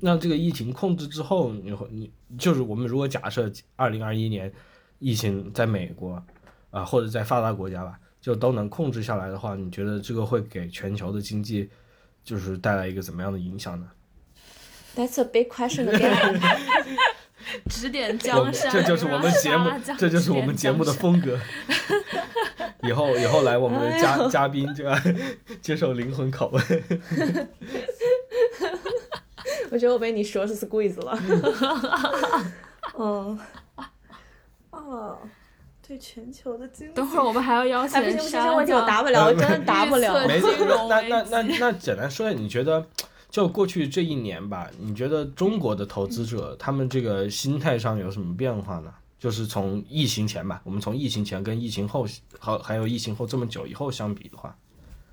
[0.00, 4.52] 那这个疫情控制之后，你会你就是我们如果假设二零二一年
[4.98, 6.20] 疫情在美国
[6.70, 11.70] 啊、或者在发达国家吧，就都能控制下来的话，你觉得这个会给全球的经济
[12.24, 13.88] 就是带来一个怎么样的影响呢
[14.96, 16.40] ？That's a big question again。
[17.68, 21.38] 指点江山，这就是我们节目，这就是我们节目的风格。
[22.82, 24.94] 以后以后来我们的嘉、嘉宾就要
[25.62, 26.62] 接受灵魂拷问。
[29.70, 31.18] 我觉得我被你说是 squeeze 了。
[32.98, 33.38] 嗯，
[34.70, 35.18] 哦，
[35.86, 36.94] 对全球的经济。
[36.94, 42.86] 等会儿我们还要邀请哎，不行不行，沙这问题我江答不了，我真的答不了没金融那那那那简单说一下，你觉得
[43.34, 48.94] 就过去这一年吧，你觉得中国的投资者他们这个心态上有什么变化呢？
[49.18, 52.06] 就是从疫情前吧，我们从疫情前跟疫情后，
[52.38, 54.56] 还还有疫情后这么久以后相比的话，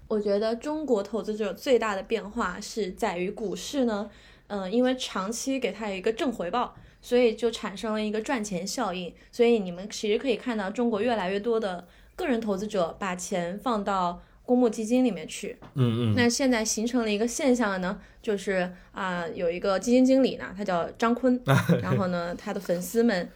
[0.08, 4.08] 我觉得中国投资者最大的变化是在于股市呢，
[4.50, 9.12] 嗯、因为长期给它一个正回报，所以就产生了一个赚钱效应。
[9.32, 15.56] 所以你们其实可以看到，中国越来越多的个人投资者把钱放到公募基金里面去。
[15.76, 21.42] 嗯嗯那现在形成了一个现象呢，就是啊、有一个基金经理呢，他叫张坤，
[21.82, 23.30] 然后呢，他的粉丝们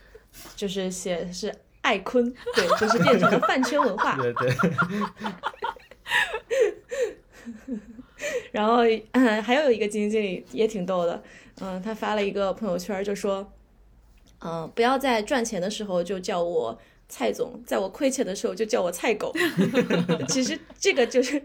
[0.58, 4.18] 就是写是爱坤，对，就是变成了饭圈文化。
[4.18, 4.54] 对对，
[8.52, 8.80] 然后，
[9.14, 11.24] 嗯，还有一个基金经理也挺逗的，
[11.62, 13.54] 嗯，他发了一个朋友圈，就说，
[14.42, 16.78] 嗯，不要在赚钱的时候就叫我
[17.08, 19.34] 蔡总，在我亏钱的时候就叫我蔡狗。
[20.28, 21.42] 其实这个就是，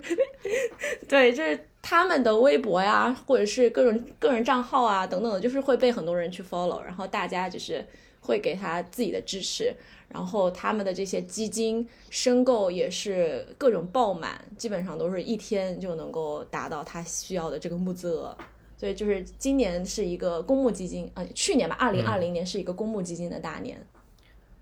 [1.09, 7.85] 对，就是他们的微博呀，或者是各种个人账号啊等等的，就是会被很多人去 follow，然后大家就是
[8.21, 9.75] 会给他自己的支持。
[10.09, 18.37] 然后他们的这些基金申购也是各种爆满，基本上都是一天就能够达到他需要的这个募资额。
[18.77, 23.81] 所以就是今年是一个公募基金，呃，去年吧，二零二零年是一个公募基金的大年。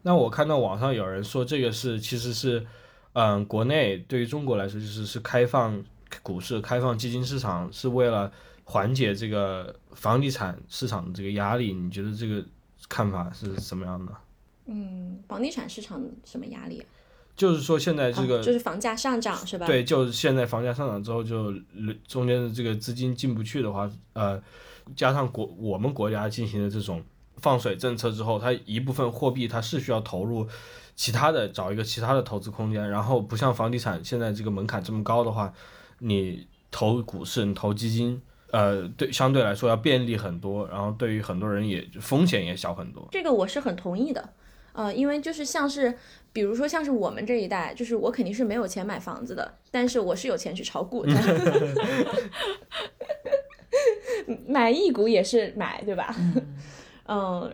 [0.09, 2.66] 那我看到网上有人说这个是其实是，
[3.12, 5.84] 嗯，国内对于中国来说就是是开放
[6.22, 8.32] 股市、开放基金市场，是为了
[8.64, 11.74] 缓解这个房地产市场的这个压力。
[11.74, 12.42] 你觉得这个
[12.88, 14.12] 看法是什么样的？
[14.64, 16.88] 嗯，房地产市场什么压力啊？
[17.36, 19.66] 就是说现在这个、哦就是房价上涨是吧？
[19.66, 21.52] 对，就是现在房价上涨之后，就
[22.06, 24.42] 中间的这个资金进不去的话，呃，
[24.96, 27.04] 加上国我们国家进行的这种
[27.41, 30.47] 放水政策之后，它一部分货币它是需要投入
[30.95, 35.53] 其他的，找一个其他的投资空间，然后不像房地产现在这个门槛这么高的话，
[36.01, 38.20] 你投股市、你投基金，
[38.51, 43.07] 呃，对，相对来说要便利很多，然后对于很多人也风险也小很多。
[43.11, 44.28] 这个我是很同意的，
[44.72, 45.97] 呃，因为就是像是，
[46.32, 51.12] 比如说像是我们这一代，就是我肯定是没有钱买房子的，但是我是有钱去炒股的
[54.47, 56.14] 买一股也是买，对吧？
[56.18, 56.57] 嗯，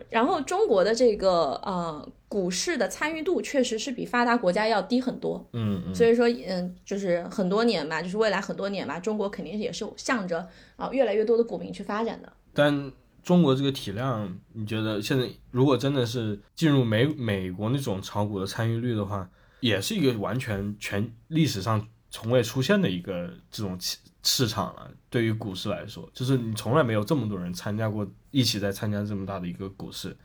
[0.09, 10.45] 然后中国的这个呃股市的参与度确实是比发达国家要低很多，嗯嗯，所以说嗯，就是很多年吧，就是未来很多年吧，中国肯定也是向着
[10.75, 12.31] 啊、越来越多的股民去发展的。
[12.53, 12.91] 但
[13.23, 19.29] 中国这个体量，你觉得现在如果真的是进入美美国那种炒股的参与率的话，
[19.61, 23.79] 也是一个完全全历史上从未出现的一个这种
[24.25, 24.91] 市市场了。
[25.09, 30.17] 对于股市来说，就是你从来没有这么多人参加过，一起在参加这么大的一个股市，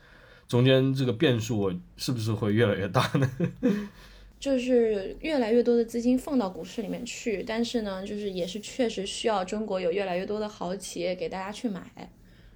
[0.47, 3.31] 中间这个变数是不是会越来越大呢？
[4.39, 12.11] 就是越来越多的资金放到股市里面去，但是呢，就是也是确实需要中国有越来越多的好企业给大家去买，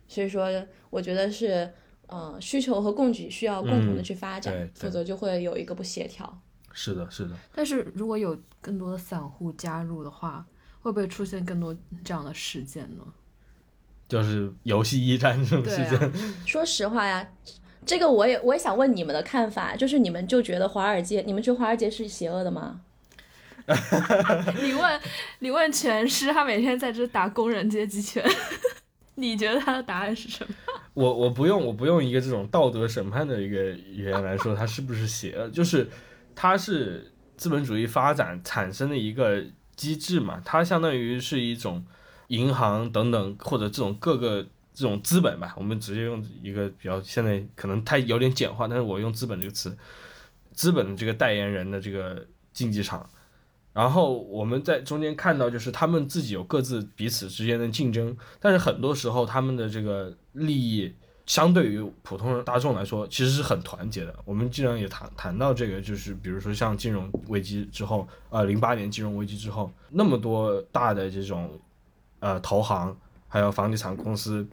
[0.08, 0.50] 所以说
[0.90, 1.72] 我觉得是，
[2.08, 6.42] 呃，需求和供给需要共同的去发展，否则就会有一个不协调。
[6.74, 10.44] 是的，是的，但是如果有更多的散户加入的话，
[10.86, 13.04] 会不会出现更多这样的事件呢？
[14.08, 15.98] 就是游戏驿站这种事件。
[15.98, 16.12] 啊，
[16.46, 17.28] 说实话呀，
[17.84, 22.82] 这个我也我也想问你们的看法，就是你们就觉得华尔街，你们觉得华尔街是邪恶的吗？
[24.62, 25.02] 你问
[25.40, 28.24] 你问全师，他每天在这打工人阶级拳，
[29.16, 30.54] 你觉得他的答案是什么？
[30.94, 35.90] 我我不用我不用一个这种道德审判的一个语言来说他是不是邪恶，就是
[36.36, 39.44] 他是资本主义发展产生的一个
[39.76, 41.86] 机制嘛，它相当于是一种
[42.28, 49.78] 银行等等或者这种各个这种资本吧，我们直接用一个比较现在可能太有点简化，但是我用资本这个词，
[50.54, 53.10] 资本的这个代言人的这个竞技场。
[53.74, 60.94] 然后我们在中间看到，就是他们自己有各自彼此之间的竞争，但是很多时候他们的这个利益
[61.26, 64.16] 相对于普通人大众来说，其实是很团结的。
[64.26, 71.60] 我们经常也谈谈到这个，就是比如说像金融危机之后，呃，零八年金融危机之后，那么多大的这种
[72.20, 72.96] 呃投行
[73.28, 74.48] 还有房地产公司，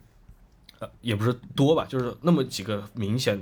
[0.79, 3.39] 呃，也不是多吧，就是那么几个明显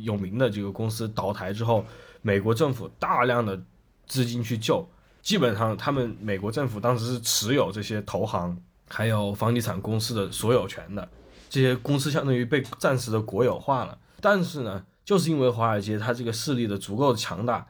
[0.00, 1.84] 有名的这个公司倒台之后，
[2.20, 3.60] 美国政府大量的
[4.06, 4.86] 资金去救。
[5.22, 11.08] 基本上，他们美国政府当时是持有这些投行还有房地产公司的所有权的，
[11.52, 13.98] 这些公司相当于被暂时的国有化了。
[14.22, 17.66] 但是呢，就是因为华尔街它这个势力的足够的强大，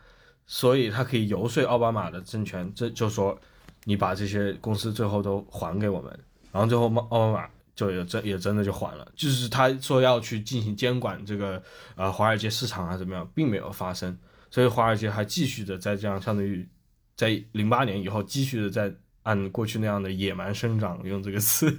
[0.46, 3.36] 所以它可以游说奥巴马的政权，这就说
[3.82, 6.16] 你把这些公司最后都还给我们，
[6.52, 11.60] 然后最后奥巴马就也真也真的就还了，就是他说要去进行监管这个
[11.96, 14.16] 呃华尔街市场啊怎么样，并没有发生，
[14.48, 16.68] 所以华尔街还继续的在这样相当于。
[17.14, 18.92] 在零八年以后，继续的在
[19.24, 21.70] 按过去那样的野蛮生长，用这个词，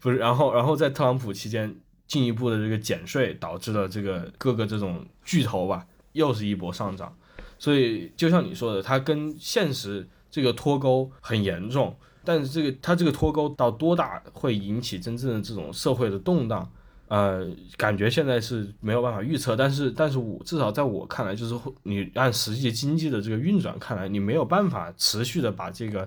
[0.00, 1.74] 不是，然后，然后在特朗普期间
[2.06, 7.16] 进一步的这个减税，导致了这个各个这种巨头吧，又是一波上涨。
[7.58, 16.70] 所以就像你说的，它跟现实这个脱钩很严重，但是这个它这个脱钩到多大会引起真正的这种社会的动荡？
[17.08, 26.06] 呃，感觉现在是没有办法预测，但是，但是我至少在我看来，就是你按实际经济的这个运转看来，你没有办法持续的把这个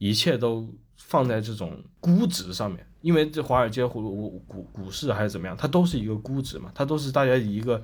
[0.00, 7.82] 一切都放在这种估值上面，因为这华尔街股股股股市还是怎么样，它都是一个估值嘛，它都是大家一个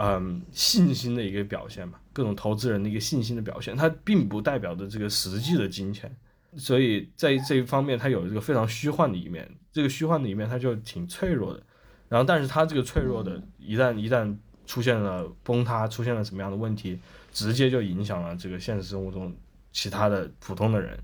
[0.00, 6.12] 嗯信心的一个表现嘛，各种投资人的一个信心的表现，它并不代表着这个实际的金钱，
[6.56, 11.62] 所以在这一方面，它有这个非常虚幻的一面，这个虚幻的一面它就挺脆弱的。
[12.08, 14.36] 然后，但是它这个脆弱的，一旦一旦
[14.66, 16.98] 出现了崩塌，出现了什么样的问题，
[17.32, 19.32] 直接就影响了这个现实生活中
[19.72, 20.98] 其他的普通的人。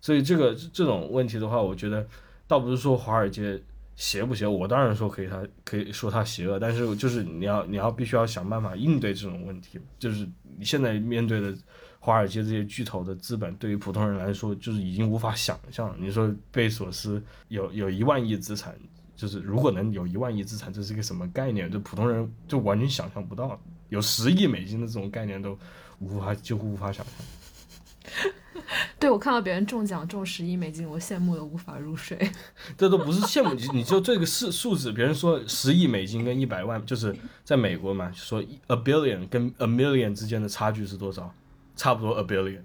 [0.00, 2.06] 所以这个这种问题的话，我觉得
[2.46, 3.60] 倒不是说华尔街
[3.96, 10.28] 邪不邪，我当然说可以他可以说它邪恶，但是就是你要你要必须要想办法应对这种问题，就是
[10.58, 11.54] 你现在面对的
[11.98, 15.94] 华尔街这些巨头的资本，对于普通人来说就是已经无法想象。
[15.98, 18.74] 你说贝索斯有有一万亿资产。
[19.18, 21.68] 就是如果能有一万亿资产，这是一个什么概念？
[21.68, 25.58] 就普通人就完全想象不到，有十亿美金的这种概念都
[25.98, 28.32] 无法几乎无法想象。
[28.98, 32.18] 对我看到别人中奖中十亿美金，我羡慕的无法入睡。
[32.76, 41.32] 这都不是羡慕，你你就这个数数字，别人说十亿美金跟一百万，就是在美国嘛，说 a billion 跟 a million 之间的差距是多少？
[41.76, 42.60] 差不多 a billion，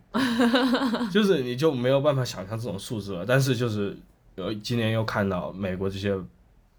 [1.13, 3.23] 就是你就没有办法想象这种数字了。
[3.23, 3.95] 但是就是
[4.35, 6.15] 呃，今年又看到美国这些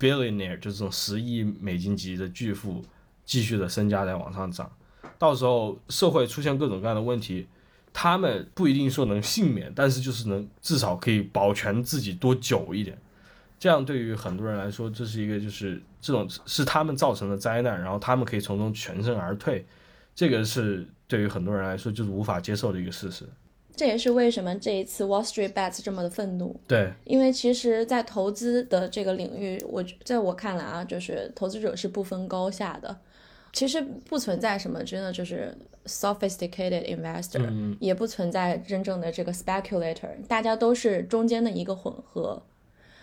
[0.00, 2.82] billionaire，就是这种十亿美金级的巨富，
[3.24, 4.68] 继续的身价在往上涨，
[5.16, 7.46] 到时候社会出现各种各样的问题。
[7.94, 12.98] 他们不一定说能幸免，但是就是能至少可以保全自己多久一点。
[13.58, 19.64] 这样对于很多人来说，这是一个就是这种是他们造成的灾难，然后他们可以从中全身而退。
[20.14, 23.24] 这个是对于很多人来说就是无法接受的一个事实。
[23.76, 26.60] 这也是为什么这一次 Wall Street Bets 这么的愤怒。
[26.68, 32.96] 对，因为其实，在投资的这个领域，我在我看来啊，就是投资者是不分高下的。
[33.54, 42.42] 其实不存在什么真的就是 sophisticated investor，、也不存在真正的这个 speculator，大家都是中间的一个混合。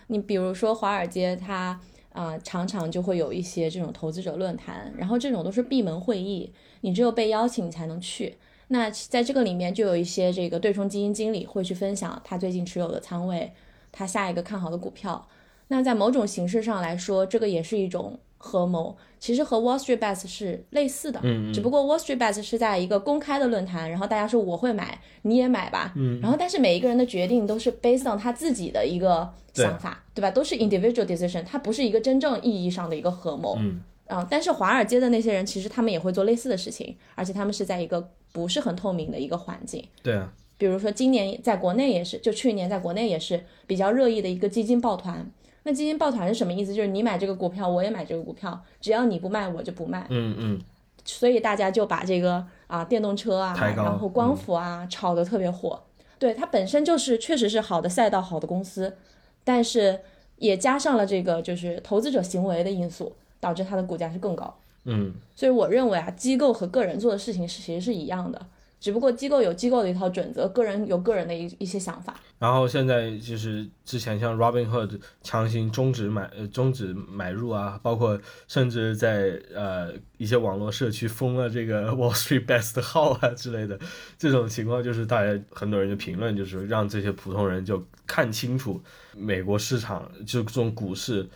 [0.08, 1.80] 你比如说华尔街它，
[2.12, 8.38] 啊常常就会有一些这种投资者论坛，然后这种都是闭门会议，你只有被邀请你才能去。
[8.68, 13.54] 那在这个里面就有一些这个对冲基金经理会去分享他最近持有的仓位，
[13.92, 15.28] 他下一个看好的股票。
[15.70, 30.32] 那在某种形式上来说，这个也是一种合谋，其实和 Wall Street Bets 是类似的，嗯嗯只不过 Wall Street Bets 是在一个公开的论坛，然后大家说我会买，你也买吧，嗯，然后但是每一个人的决定都是 based on 他自己的一个想法，对吧？
[30.32, 45.30] 都是 individual decision，它不是一个真正意义上的一个合谋，嗯啊，但是华尔街的那些人其实他们也会做类似的事情，而且他们是在一个不是很透明的一个环境，对啊，比如说今年在国内也是，就去年在国内也是比较热议的一个基金抱团。
[45.64, 46.74] 那基金抱团是什么意思？
[46.74, 50.06] 就是你买这个股票，我也买这个股票，只要你不卖，我就不卖。
[50.10, 50.62] 嗯嗯，
[51.06, 55.82] 所以大家就把这个啊电动车啊，然后光伏啊、炒得特别火。
[56.18, 58.96] 对，它本身就是确实是好的赛道、好的公司，
[59.44, 60.00] 但是
[60.38, 64.58] 也加上了这个就是投资者行为的因素，导致它的股价是更高。
[64.86, 68.42] 嗯，所以我认为啊，机构和个人做的事情是其实是一样的，
[68.82, 72.20] 只不过机构有机构的一套准则，个人有个人的一一些想法。
[72.40, 83.80] 然后现在就是之前像 Robinhood 强行终止买呃终止买入啊，包括甚至在呃一些网络社区封了这个 Wall Street Bets 的号啊之类的，
[84.18, 88.82] 这种情况就是大家很多人就评论，就是让这些普通人就看清楚
[89.16, 91.30] 美国市场就这种股市，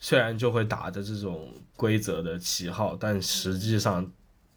[0.00, 4.10] 虽然就会打着这种规则的旗号，但实际上。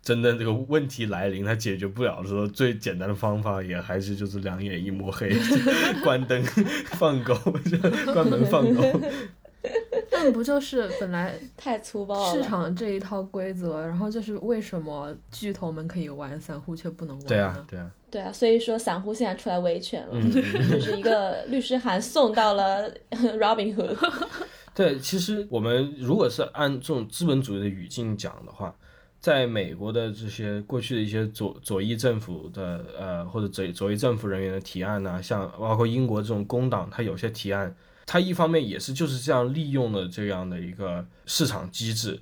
[0.03, 5.31] 真的这个问题来临，它解决不了的时候，最简单的方法也还是就是两眼一抹黑，
[6.03, 6.43] 关灯
[6.85, 7.35] 放狗，
[8.13, 8.83] 关门放狗。
[10.09, 12.33] 但不就是本来太粗暴了。
[12.33, 17.25] 市场这一套规则，然后就是为什么巨头们可以玩，散户却不能玩？
[17.27, 20.41] 对啊，对啊，对啊，所以说散户现在出来维权了，嗯就
[20.79, 23.95] 是一个律师函送到了 Robinhood。
[24.73, 28.75] 对，其实我们如果是按这种资本主义的语境讲的话，
[29.21, 37.73] 在美国的这些过去的一些左左翼政府的呃或者左左翼政府人员的提案呐、像包括英国这种工党，它有些提案，
[38.07, 42.19] 它一方面也是就是这样利用了这样的一个市场机制。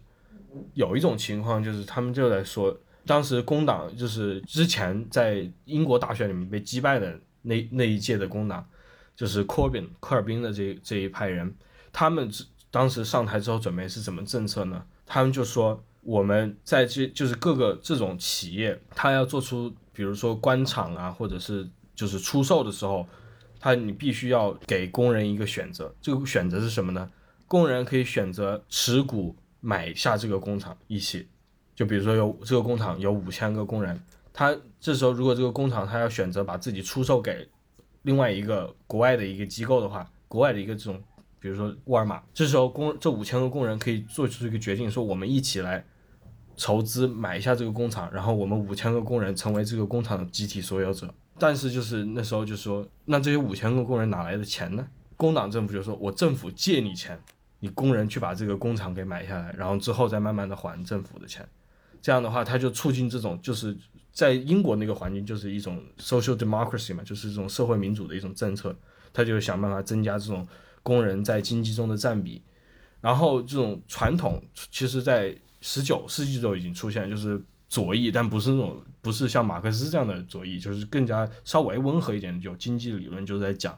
[0.74, 8.68] 有一种情况就是他们就在说，当时工党就是之前在英国大选里面被击败的那那一届的工党，
[9.16, 11.56] 就是 Corbyn 科尔宾的这这一派人，
[11.94, 12.30] 他们
[12.70, 14.84] 当时上台之后准备是怎么政策呢？
[15.06, 23.06] 他们就说我们在这就是各个这种企业，他要做出比如说关厂啊，或者是就是出售的时候，
[23.60, 27.10] 他你必须要给工人一个选择，这个选择是什么呢？
[27.48, 31.28] 工人可以选择持股买下这个工厂一起，
[31.76, 37.48] 就比如说有这个工厂有五千个工人，他这时候如果这个工厂他要选择把自己出售给
[38.04, 41.02] 另外一个国外的一个机构的话，国外的一个这种，
[41.40, 45.86] 比如说沃尔玛，这时候工这五千个工人可以做出一个决定，说我们一起来
[46.58, 51.14] 筹资买一下这个工厂，然后我们五千个工人成为这个工厂的集体所有者。
[51.38, 54.86] 但是就是那时候就说，那这些五千个工人哪来的钱呢？
[55.16, 57.18] 工党政府就说，我政府借你钱，
[57.60, 61.48] 你工人去把这个工厂给买下来，然后之后再慢慢的还政府的钱。
[62.02, 63.78] 这样的话，它就促进这种就是
[64.12, 68.76] 在英国那个环境就是一种 social democracy 嘛，就是这种社会民主的一种政策，
[69.14, 70.46] 它就想办法增加这种
[70.84, 72.42] 工人在经济中的占比。
[73.02, 83.78] 然后这种传统，其实在十九世纪就已经出现，就是左翼，但不是那种不是像马克思这样的左翼，就是更加稍微温和一点的，有经济理论就在讲，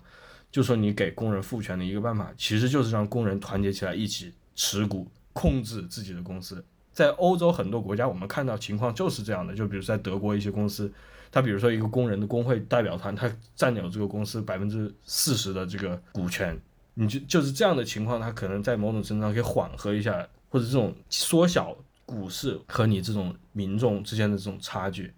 [0.52, 6.64] 就说你给工人赋权的一个办法，其实就是让工人团结起来，一起持股，控制自己的公司。
[6.92, 10.92] 在欧洲很多国家，我们看到情况就是这样的，就比如在德国一些公司，
[11.32, 16.60] 他比如说一个工人的工会代表团，他占有这个公司百分之四十的这个股权，
[17.02, 21.76] 你就就是这样的情况，它可能在某种程度上可以缓和一下，或者这种缩小
[22.06, 25.12] 股市和你这种民众之间的这种差距。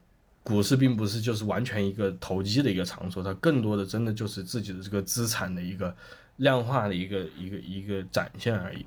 [0.43, 5.93] 股市并不是就是完全一个投机的一个场所，它更多的真的就是自己的这个资产的一个
[6.37, 8.85] 量化的一个一个一个展现而已。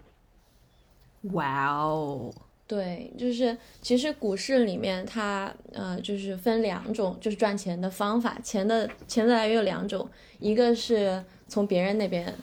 [1.33, 2.33] 哇哦，
[2.67, 12.35] 对，就是其实股市里面它呃就是分两种，就是赚钱的方法，钱的钱的来源有两种，一个是从别人那边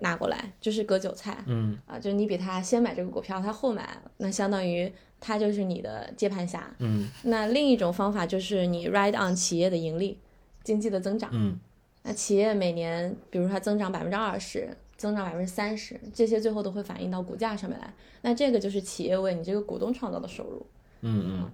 [0.00, 6.74] 拿过来，就是割韭菜，嗯啊，就是你比他先买这个股票，他后买，那相当于他就是你的接盘侠。
[6.78, 10.18] 嗯那另一种方法就是你 ride on 企业的盈利、
[10.62, 11.30] 经济的增长。
[11.32, 11.58] 嗯
[12.02, 17.92] 那企业每年，比如它增长百分之二十，增长百分之三十，这些最后都会反映到股价上面来。
[18.22, 20.64] 那这个就是企业为你这个股东创造的收入。
[21.00, 21.50] 嗯嗯，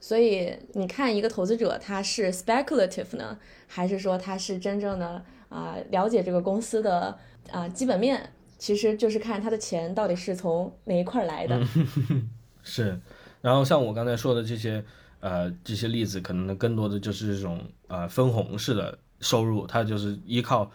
[0.00, 7.18] 所以你看一个投资者他是 speculative 呢，还是说他是真正的啊、了解这个公司的
[7.50, 8.32] 啊、基本面？
[8.56, 11.60] 其实就是看他的钱到底是从哪一块来的。
[12.62, 12.98] 是。
[13.40, 14.84] 然后像我刚才说的这些
[15.20, 20.70] 呃这些例子，可能更多的就是这种呃分红式的收入，它就是依靠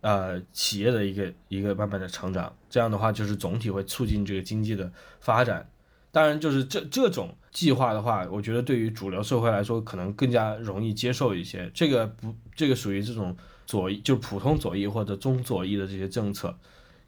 [0.00, 4.90] 呃企业的一个一个慢慢的成长，这样的话就是总体会促进这个经济的
[5.20, 5.68] 发展。
[6.10, 11.70] 当然，就是这这种计划的话，我觉得对于主流社会来说，可能更加容易接受一些。
[11.72, 13.36] 这个不，这个属于这种
[13.70, 16.52] 左翼，就是普通左翼或者中左翼的这些政策，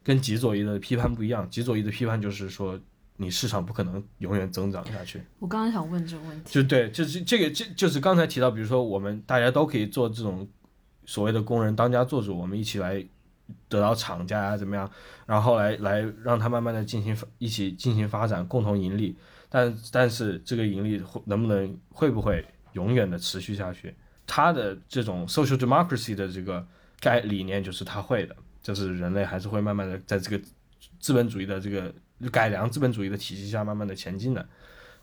[0.01, 1.45] 跟极左翼的批判不一样。
[1.49, 2.79] 极左翼的批判就是说，
[3.17, 5.21] 你市场不可能永远增长下去。
[5.39, 10.47] 我刚刚想问这个问题，就对，就是这个，这就是刚才提到，比如说我们大家都可以做这种
[11.05, 13.05] 所谓的工人当家作主，我们一起来
[13.67, 14.89] 得到厂家啊怎么样，
[15.25, 19.17] 然后来来让它慢慢的进行发一起进行发展，共同盈利。
[19.49, 23.93] 但但是这个盈利会能不能会不会永远的持续下去？
[24.25, 26.65] 他的这种 social democracy 的这个
[26.99, 30.43] 概理念就是他会的，就是人类还是会慢慢的在这个
[30.99, 31.93] 资本主义的这个
[32.31, 34.47] 改良资本主义的体系下慢慢的前进的。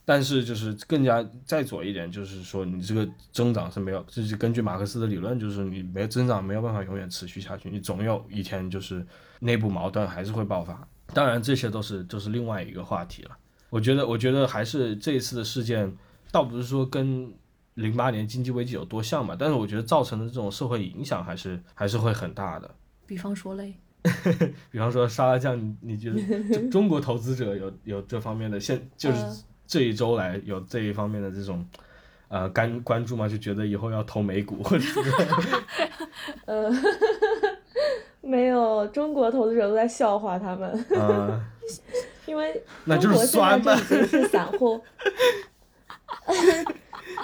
[0.03, 9.07] 但是就是更加再左一点，就是说你这个增长是没有，就是根据马克思的理论，就是你没增长没有办法永远持续下去，你总有一天就是
[9.41, 10.89] 内部矛盾还是会爆发。
[11.13, 13.37] 当然这些都是就是另外一个话题了。
[13.69, 15.95] 我觉得我觉得还是这一次的事件，
[16.33, 17.33] 倒不是说跟
[17.75, 22.71] 零八年经济危机有多像嘛，但是我觉得造成的这种社会影响还是还是会很大的。
[23.07, 23.75] 比方说嘞，
[24.71, 26.21] 比方说沙拉酱，你你觉得
[26.53, 31.65] 中中国投资者有有这方面的现就是嗯这一周来有这一方面的这种
[32.29, 33.29] 呃干关注吗？
[33.29, 35.01] 就觉得以后要投美股或者是
[36.47, 36.71] 呃，
[38.21, 41.41] 没有，中国投资者都在笑话他们，呃，
[42.27, 44.83] 因为那就是酸嘛就已经是散户，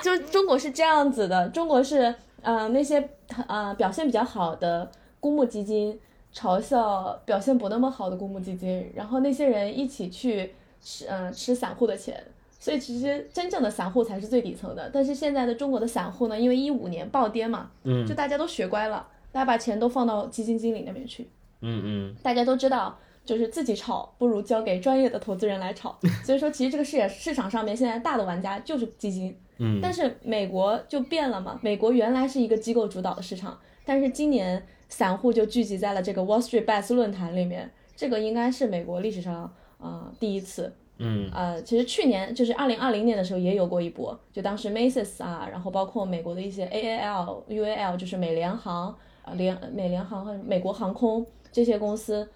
[0.03, 3.09] 就是中国是这样子的，中国是呃那些
[3.49, 5.99] 呃表现比较好的公募基金
[6.35, 12.23] 嘲笑表现不那么好的公募基金，然后那些人一起去吃呃吃散户的钱。
[12.59, 21.29] 所以其实真正的散户才是最底层的，但是现在的中国的散户呢，因为一五年暴跌嘛，嗯就大家都学乖了，大家把钱都放到基金经理那边去，
[21.61, 25.97] 嗯嗯大家都知道，就是自己炒不如交给专业的投资人来炒。
[26.25, 40.73] 所以说，其实这个市市场上面现在大的玩家就是基金，嗯但是美国就变了嘛，美国原来是一个机构主导的市场，但是今年散户就聚集在了这个 Wall Street Bets 论坛里面，这个应该是美国历史上呃第一次。
[40.99, 48.89] 嗯呃，其实去年就是二零二零年的时候也有过一波，就当时 Macy's 啊，然后包括美国的一些 AAL、UAL，就是美联航、
[49.23, 52.27] 啊联美联航和美国航空这些公司，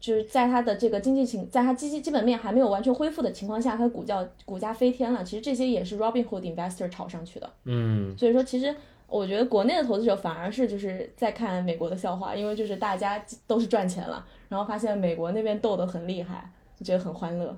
[0.00, 5.24] 就是在它的这个经济情，在它基基基本面还没有完全恢复的情况下，它股价股价飞天了。
[5.24, 7.50] 其实这些也是 Robinhood Investor 炒上去的。
[7.64, 8.74] 嗯所以说，其实
[9.08, 17.56] 我觉得国内的投资者反而是就是在看美国的笑话，因为就是大家都是赚钱了，然后发现美国那边斗得很厉害，就觉得很欢乐。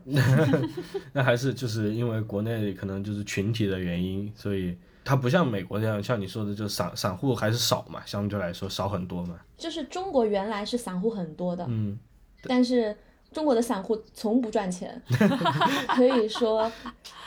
[1.13, 9.39] 那还是就是因为国内可能就是群体的原因，所以它不像美国那样，像你说的，就散散户还是少嘛，相对来说少很多嘛。
[9.57, 11.99] 就是中国原来是散户很多的，嗯
[12.43, 12.97] 但是
[13.33, 15.01] 中国的散户从不赚钱，
[15.95, 16.71] 可以说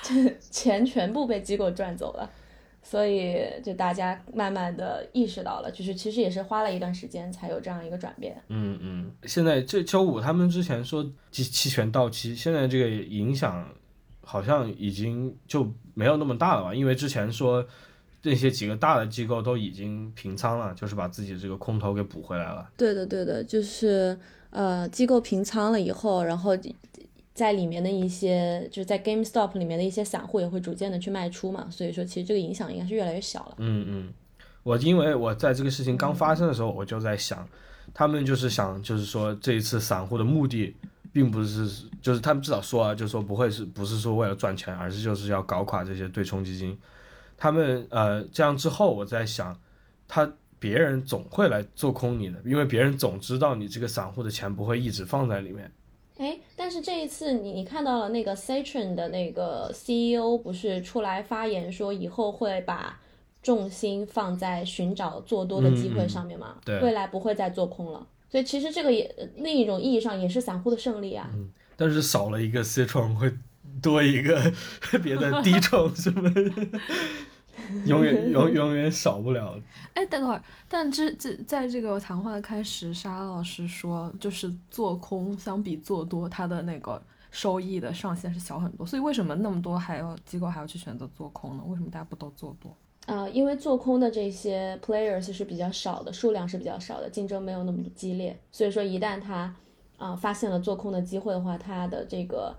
[0.01, 2.29] 这钱全部被机构赚走了。
[2.83, 8.35] 所以就大家慢慢的意识到了，就是其实也是花了一段时间才有这样一个转变。
[8.47, 13.69] 嗯嗯，现在这周五他们之前说期期权到期，现在这个影响
[14.23, 16.73] 好像已经就没有那么大了吧？
[16.73, 17.63] 因为之前说
[18.23, 22.67] 那些几个大的机构都已经平仓了，就是把自己这个空头给补回来了。
[22.75, 24.19] 对的，对的，就是
[24.51, 26.51] 呃，机构平仓了以后，然后
[27.33, 33.55] 在里面的一些，就是在 GameStop 里面的一些散户也会逐渐的去卖出嘛，所以说其实这个影响应该是越来越小了。
[33.57, 34.13] 嗯嗯，
[34.63, 37.47] 我因为我在这个事情刚发生的时候，我就在想，
[37.93, 40.75] 他们就是想，就是说这一次散户的目的，
[41.13, 46.77] 并不是，就是他们至少说啊，就是说不会是不是说为了赚钱，而是就是要搞垮这些对冲基金。
[47.37, 49.57] 他们呃这样之后，我在想，
[50.07, 50.31] 他
[50.61, 55.71] 别人总会来做空你的，因为别人总知道你这个散户的钱不会一直放在里面。
[56.17, 62.99] 哎，但是这一次你你看到了那个 Citron 的那个 CEO 不是出来发言说以后会把
[63.41, 66.57] 重心放在寻找做多的机会上面嘛？
[66.63, 68.07] 对未来不会再做空了。
[68.29, 71.27] 所以其实这个也另一种意义上也是散户的胜利啊。
[71.75, 73.33] 但是少了一个 Citron 会
[73.81, 74.39] 多一个
[75.03, 76.53] 别的低 冲，是不是？
[77.85, 79.57] 永远永永远少不了。
[79.93, 88.85] 哎，等会儿，但这这在这个谈话的开始，沙老师说，就是做空相比做多，它的那个收益的上限是小很多。
[88.85, 91.63] 所以为什么那么多还要机构还要去选择做空呢？
[91.67, 92.75] 为什么大家不都做多？
[93.07, 99.53] 呃，因为做空的这些 players 是比较少的，数量是比较少的，竞争没有那么激烈，所以说一旦他
[99.97, 102.55] 啊、发现了做空的机会的话，他的这个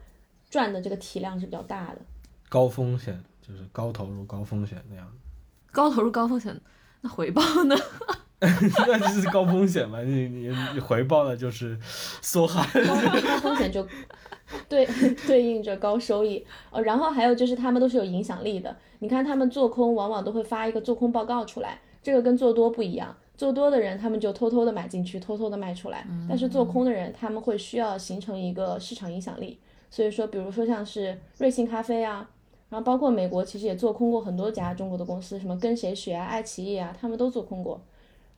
[0.48, 2.00] 赚的这个体量是比较大的。
[2.48, 3.20] 高风险
[3.52, 5.06] 就是高投入高风险那样，
[5.70, 6.58] 高投入高风险，
[7.02, 7.76] 那回报呢？
[8.40, 10.00] 那就是高风险嘛。
[10.02, 11.78] 你你你回报的就是
[12.22, 12.66] 梭哈。
[12.72, 13.86] 高高风险就
[14.68, 14.84] 对
[15.26, 18.74] 对应着高收益哦，然后还有就是他们都是有影响力的。
[19.00, 23.14] 你看他们做空往往都会发一个做空报告出来，这个跟做多不一样。
[23.36, 29.58] 做多的人他们就偷偷的买进去，偷偷的卖出来，但是做空的人他们会需要形成一个市场影响力。
[29.90, 32.28] 所以说，比如说像是瑞幸咖啡啊，
[32.72, 37.78] 然后包括美国其实也做空过很多家中国的公司，什么跟谁学啊、爱奇艺啊，他们都做空过，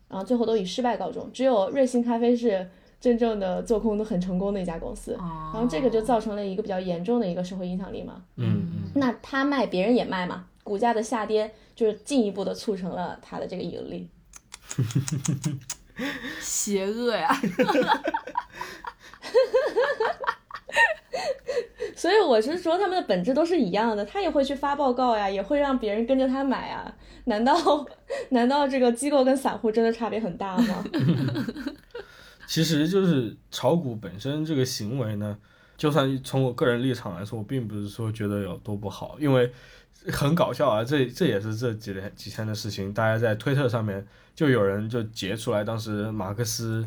[0.09, 1.31] 然后最后都以失败告终。
[1.33, 2.69] 只有瑞幸咖啡是
[3.01, 8.25] 真正的做空的很成功的一家公司，然后这个就造成了一个比较严重的一个社会影响力嘛。
[8.35, 8.91] 嗯嗯。
[8.97, 14.11] 那他卖，别人也卖嘛，股价的下跌就是进一步的促成了他的这个盈利。
[16.43, 17.31] 邪恶呀！
[21.97, 26.95] 所以我是说，他们的本质都是一样的，他也会去发报告呀，也会让别人跟着他买啊。
[27.27, 27.55] 难道
[28.31, 30.85] 难道这个机构跟散户真的差别很大吗？
[32.47, 35.39] 其实就是炒股本身这个行为呢，
[35.77, 39.51] 就算从我个人立场来说，我并不是说觉得有多不好，因为
[40.13, 46.87] 很搞笑啊，这这也是这几天几天的事情，大家在推特上面就有人就截出来，当时马克思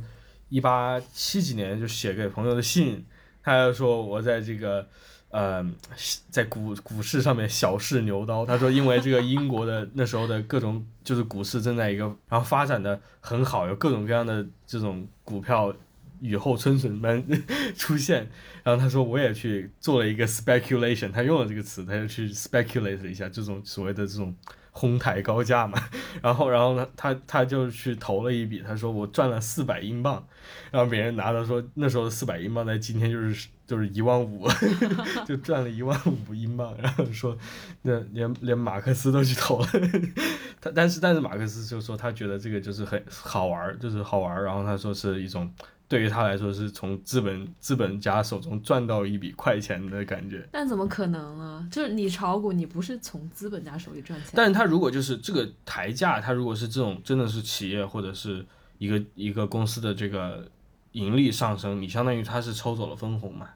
[0.49, 3.03] 一八七几年就写给朋友的信，
[3.47, 4.85] 他就说我在这个。
[5.29, 5.63] 呃，
[6.29, 8.45] 在股股市上面小试牛刀。
[8.45, 15.75] 他说，因为这个英国的那时候的各种就是股市正在一个，然后发展的很好，有各种各样的这种股票
[16.21, 17.21] 雨后春笋般
[17.75, 18.29] 出现。
[18.63, 24.33] 然后他说，我也去做了一个 speculation，他用了这个词，他就去 speculate 了一下这种所谓的这种
[24.77, 25.81] 哄抬高价嘛。
[26.21, 30.23] 然后，然后呢，他他就去投了一笔，他说我赚了四百英镑。
[30.71, 34.47] 然后别人拿到说，那时候四百英镑在今天就是就是一万五，
[35.25, 35.99] 就赚了一万
[36.29, 36.75] 五英镑。
[36.77, 37.35] 然后说，
[37.81, 39.67] 那连连马克思都去投了。
[40.61, 44.43] 他但是但是马克思就说他觉得这个就是很好玩，就是好玩。
[44.43, 45.51] 然后他说是一种
[45.87, 50.47] 对于他来说是从资本资本家手中赚到一笔快钱的感觉。
[50.51, 51.67] 但怎么可能呢？
[51.71, 54.29] 就是你炒股，你不是从资本家手里赚钱。
[54.33, 58.45] 但是他如果就是这个抬价，他如果是这种真的是企业或者是
[58.77, 60.49] 一个一个公司的这个。
[60.93, 63.49] 盈利上升，你相当于他是抽走了分红嘛，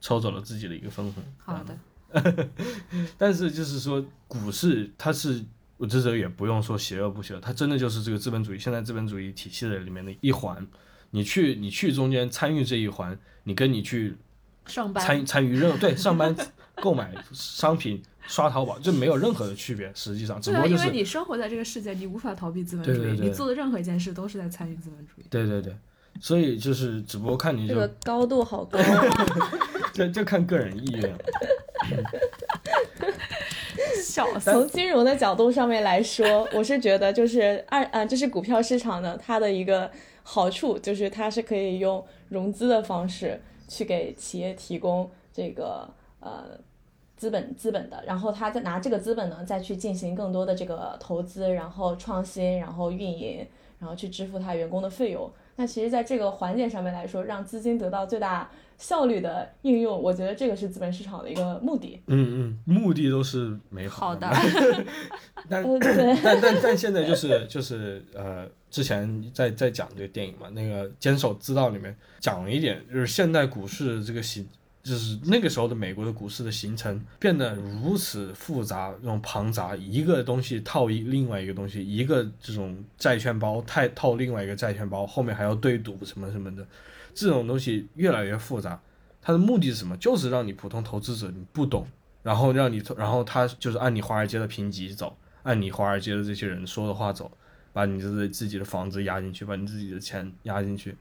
[0.00, 1.24] 抽走了自己的一个分红。
[1.38, 2.48] 好的。
[3.18, 5.44] 但是就是说，股市它是，
[5.78, 10.64] 我这时候也不用说邪恶不邪恶，它真的就是这个资本主义现在资本主义体系的里面的一环。
[11.14, 14.16] 你去你去中间参与这一环，你跟你去
[14.66, 16.34] 上班参参与任何对上班
[16.82, 19.88] 购买商品刷淘宝，这没有任何的区别。
[19.94, 25.24] 实际上，只不过就是因为你生活在这个世界，你无法逃避资本主义，对对对你做的任何一件事都是在参与资本主义。
[25.30, 25.72] 对对对。
[26.20, 28.80] 所以就是，只不过看你这个高度好高，
[29.94, 31.14] 就就看个人意愿。
[34.02, 39.90] 小，从金融的角度上面来说，我是觉得就是二啊，就是股票市场的，它的一个
[40.24, 46.58] 好处就是它是可以用融资的方式去给企业提供这个呃
[47.16, 53.46] 资本资本的，然后它再拿这个资本呢再去进行更多的这个投资，然后创新，然后运营，
[53.78, 55.30] 然后去支付它员工的费用。
[55.56, 62.00] 那其实，在这个环节上面来说，让资金得到最大效率的应用，我觉得这个是资本市场的一个目的。
[62.06, 64.28] 嗯嗯，目的都是美好的。
[65.48, 74.48] 但对，但但但现在就是就是呃，之前在在讲这个电影嘛，那个《坚守之道》里面讲了一点，就是现代股市这个形
[74.84, 86.66] 就是那个时候的美国的股市的形成变得如此复杂、那种庞杂，一个东西套一另外一个东西，一个这种债券包太套另外一个债券包，后面还要对赌什么什么的，
[87.14, 88.78] 这种东西越来越复杂。
[89.22, 89.96] 它的目的是什么？
[89.96, 91.86] 就是让你普通投资者你不懂，
[92.22, 97.32] 然后让你，然后他就是按你华尔街的评级走，按你华尔街的这些人说的话走，
[97.72, 100.94] 把你自自己的房子压进去，把你自己的钱压进去。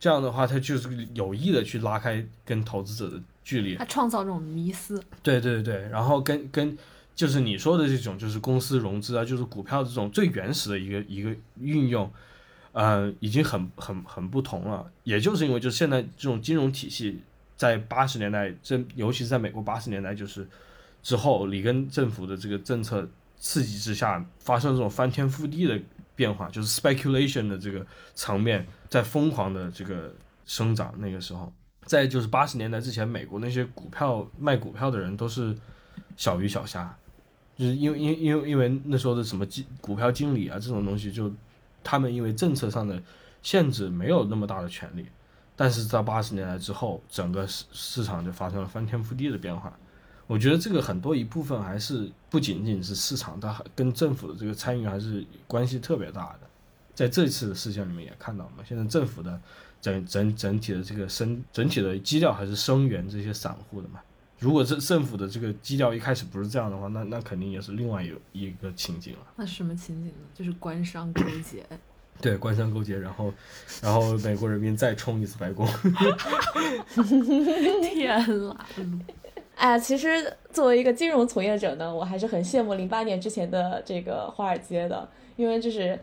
[0.00, 3.76] 这样的话，他就是有意的去拉开跟投资者的距离。
[3.76, 6.76] 他创造这种迷思，对对对，然后跟跟
[7.14, 12.10] 就是你说的这种，就是公司融资啊，就是股票这种最原始的一个一个运用，
[12.72, 14.90] 呃，已经很很很不同了。
[15.04, 17.20] 也就是因为就是现在这种金融体系
[17.58, 20.48] 在八十年代，这尤其是在美国八十年代就是
[21.02, 25.78] 之后，里根政府的这个政策刺激之下，发生这种翻天覆地的
[26.20, 30.14] 变化，就是 speculation 的这个场面在疯狂的这个
[30.44, 30.92] 生长。
[30.98, 31.50] 那个时候，
[31.86, 35.56] 在就是八十年代之前，美国那些股票卖股票的人都是
[36.18, 36.94] 小鱼小虾，
[37.56, 41.32] 就是因为因因为因为那时候的什么经股票经理啊这种东西，就
[41.82, 43.02] 他们因为政策上的
[43.40, 45.06] 限制没有那么大的权利。
[45.56, 49.72] 但是在八十年代之后，整个市市场就发生了翻天覆地的变化。
[50.30, 56.40] 我觉得这个很多一部分还是不仅仅是市场，它还跟政府的这个参与还是关系特别大的。
[56.94, 59.40] 在这次的事件里面也看到嘛，现在政府的
[59.80, 63.98] 整整整体的这个声整体的基调还是声援这些散户的嘛。
[64.38, 69.26] 如果这政府的这个基调一开始不是这样的话，那那肯定也是另外有一个情景了。
[69.34, 70.28] 那什么情景呢？
[70.32, 71.66] 就是官商勾结。
[72.20, 73.34] 对，官商勾结，然后，
[73.82, 75.66] 然后美国人民再冲一次白宫。
[77.82, 78.66] 天啦！
[79.60, 80.08] 哎，其实
[80.50, 85.06] 作为一个金融从业者呢，我还是很羡慕零八年之前的这个华尔街的，
[85.36, 85.98] 因为就是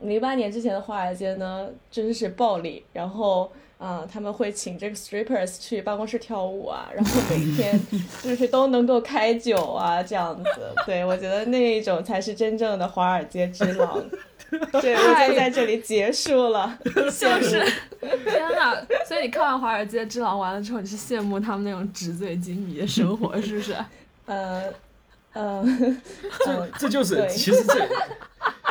[0.00, 7.78] 零八年之前的华尔街呢，真是暴力，然后啊、呃他们会请这个 strippers 去办公室跳舞啊，然后每天
[8.24, 10.50] 就是都能够开酒啊，这样子。
[10.86, 14.02] 对我觉得那一种才是真正的华尔街之狼。
[14.80, 16.78] 对，我就在这里结束了。
[16.84, 17.64] 就是
[18.24, 18.84] 天呐！
[19.06, 23.76] 所以你看完《华尔街之狼》完了之后，你是羡慕他们那种纸醉金迷的生活，是不是？
[24.26, 24.72] 呃，
[25.32, 25.64] 呃，
[26.44, 27.88] 这这就是其实这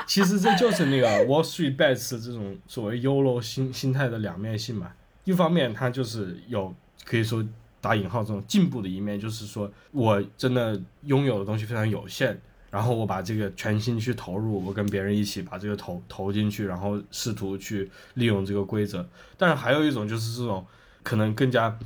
[0.06, 4.92] 其实这就是那个 Wall Street Bets 这种所谓 YOLO 心心态的两面性嘛。
[5.24, 6.74] 一方面，它就是有
[7.06, 7.46] 可以说
[7.80, 12.40] 打引号这种进步的一面，就是说我真的拥有的东西非常有限，
[12.72, 19.06] 然后我把这个全心去投入，我跟别人一起把这个投投进去，然后试图去利用这个规则。
[19.38, 20.66] 但是还有一种就是这种
[21.04, 21.78] 可能更加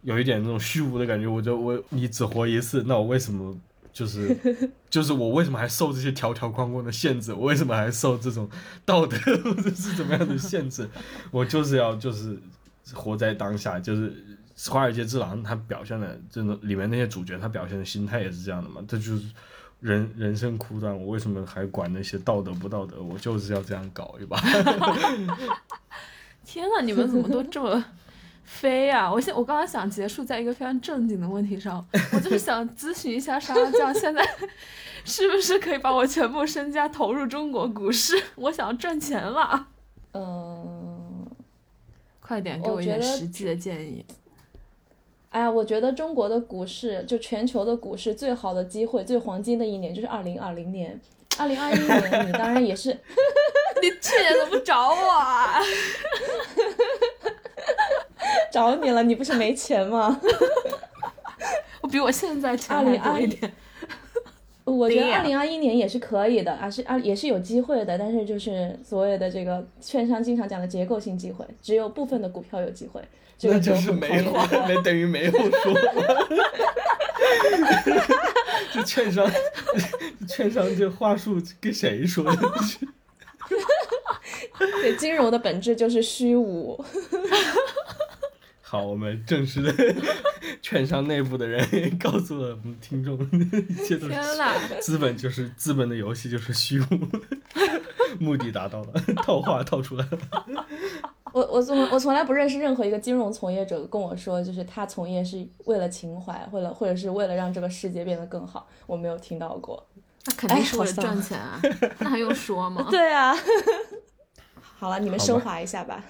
[0.00, 3.54] 有一点那种虚无的感觉，我就我你只活一次，那我为什么
[3.92, 4.34] 就是
[4.88, 7.34] 就是我为什么还受这些条条框框的限制？
[7.34, 8.48] 我为什么还受这种
[8.86, 10.88] 道德或者是怎么样的限制？
[11.30, 12.40] 我 就是要就是
[12.94, 14.10] 活在当下，就是
[14.70, 19.26] 《华尔街之狼》他表现的这种里面那些主角，他表现的心态也是这样的嘛，这就是。
[19.82, 23.02] 人人生苦短，我为什么还管那些道德不道德？
[23.02, 24.40] 我就是要这样搞一把。
[26.46, 27.84] 天呐，你们怎么都这么
[28.44, 34.24] 飞呀、 我现我刚刚想结束在一个非常正经的问题上，我就是想咨询一下沙拉酱，现在
[35.04, 38.14] 是不是可以把我全部身家投入中国股市？
[38.36, 39.66] 我想赚钱了，
[40.12, 41.26] 嗯、
[42.20, 44.04] 快点给我一点实际的建议。
[45.32, 51.00] 哎呀，我觉得中国的股市，就全球的股市最好的机会、最黄金的一年就是二零二零年。
[51.38, 52.90] 二零二一年，你当然也是，
[53.80, 55.58] 你去年怎么不找我啊？
[58.52, 60.20] 找你了，你不是没钱吗？
[61.80, 63.50] 我比我现在钱还多一点。
[64.76, 73.00] 我觉得二零二一年也是可以的，啊是啊也是有机会的，但是就是所谓的这个券商经常讲的结构性机会，只有部分的股票有机会，
[73.38, 75.74] 这个那就是没讨厌有，没 等于没有说。
[78.72, 79.30] 这券商，
[80.26, 82.36] 券商这话术跟谁说的？
[84.80, 86.82] 对，金融的本质就是虚无。
[88.72, 89.70] 好，我们正式的
[90.62, 91.62] 券商内部的人
[91.98, 93.20] 告诉了我们听众，
[93.68, 96.86] 一切都是天呐，资本就是资本的游戏就是虚无，
[98.18, 100.66] 目的达到了，套话套出来了。
[101.34, 109.86] 我我从我从来不认识任何一个金融从业者跟我说，就是他从业是为了情怀，为了或者是为了让这个世界变得更好，我没有听到过。
[110.24, 111.60] 那肯定是为了赚钱啊，
[111.98, 112.86] 那还用说吗？
[112.90, 113.36] 对啊，
[114.78, 116.02] 好了，你们升华一下吧。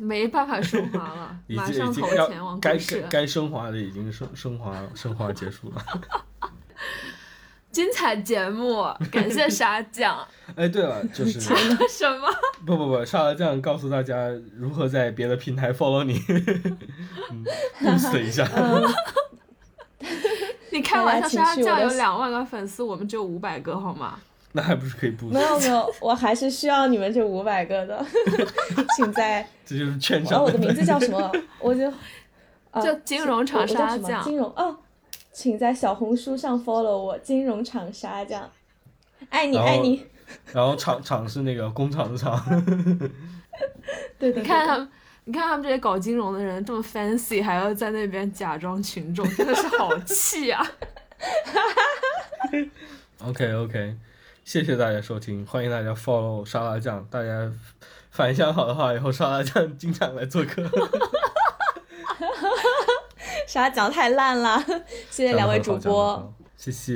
[0.02, 3.08] 没办法升华了， 马上投已经要该钱往股市该。
[3.08, 5.84] 该升华的已经升升华升华结束了。
[7.70, 8.82] 精彩节目，
[9.12, 10.26] 感谢沙酱。
[10.56, 11.54] 哎，对了，就是什
[12.18, 12.26] 么？
[12.66, 16.20] 不不不，沙拉酱告诉大家如何在别的平台 follow 你，
[17.30, 17.44] 嗯
[17.80, 18.44] ，boost 一下。
[20.72, 24.18] 你开玩笑，沙酱有两万个粉丝，我们只有五百个，好吗？
[24.52, 25.32] 那还不是可以 boost？
[25.32, 28.04] 没有 没有，我还是需要你们这五百个的，
[28.96, 30.42] 请在 这就是券哦，商。
[30.42, 31.30] 我的名字叫什么？
[31.60, 31.88] 我就
[32.70, 34.76] 啊就金融厂我我叫什么沙酱金融哦，
[35.32, 38.50] 请在小红书上 follow 我金融厂沙酱，
[39.30, 40.06] 爱你爱你。
[40.52, 42.40] 然后厂厂是那个工厂的厂。
[44.18, 44.88] 对对，你看他们，
[45.24, 50.64] 你看他们这些搞金融的人这么 fancy，还要在那边假装群众，真的是好气啊
[53.24, 53.96] ！OK OK，
[54.44, 57.50] 谢谢大家收听，欢迎大家 follow 沙拉酱，大家
[58.10, 60.64] 反响好的话，以后沙拉酱经常来做客。
[63.46, 64.62] 沙拉酱太烂了，
[65.10, 66.92] 谢谢两位主播。，谢谢。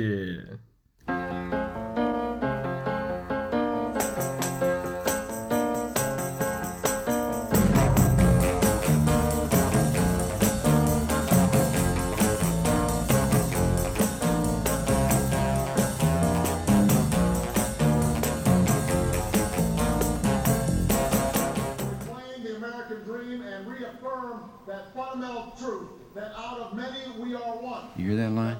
[26.15, 27.89] That out of many we are one.
[27.97, 28.57] You hear that line?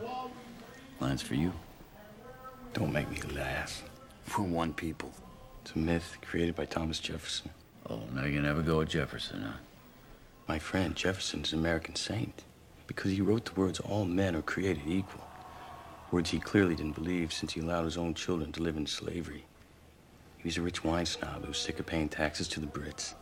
[1.00, 1.54] Line's for you.
[2.74, 3.84] Don't make me laugh.
[4.38, 5.12] We're one people.
[5.62, 7.50] It's a myth created by Thomas Jefferson.
[7.90, 9.58] Oh, now you're gonna have a go at Jefferson, huh?
[10.48, 12.44] My friend Jefferson's an American saint
[12.88, 15.26] because he wrote the words, all men are created equal.
[16.12, 19.46] Words he clearly didn't believe since he allowed his own children to live in slavery.
[20.38, 23.14] He was a rich wine snob who was sick of paying taxes to the Brits.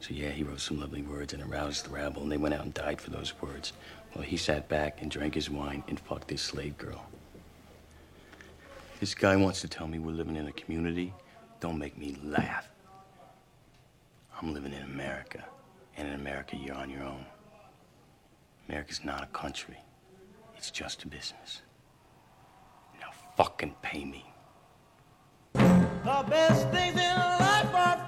[0.00, 2.64] So yeah, he wrote some lovely words and aroused the rabble, and they went out
[2.64, 3.72] and died for those words.
[4.12, 7.04] While he sat back and drank his wine and fucked his slave girl.
[9.00, 11.12] This guy wants to tell me we're living in a community.
[11.60, 12.68] Don't make me laugh.
[14.40, 15.44] I'm living in America,
[15.96, 17.24] and in America, you're on your own.
[18.68, 19.78] America's not a country,
[20.56, 21.62] it's just a business.
[23.00, 24.24] Now fucking pay me.
[25.52, 28.04] The best things in life are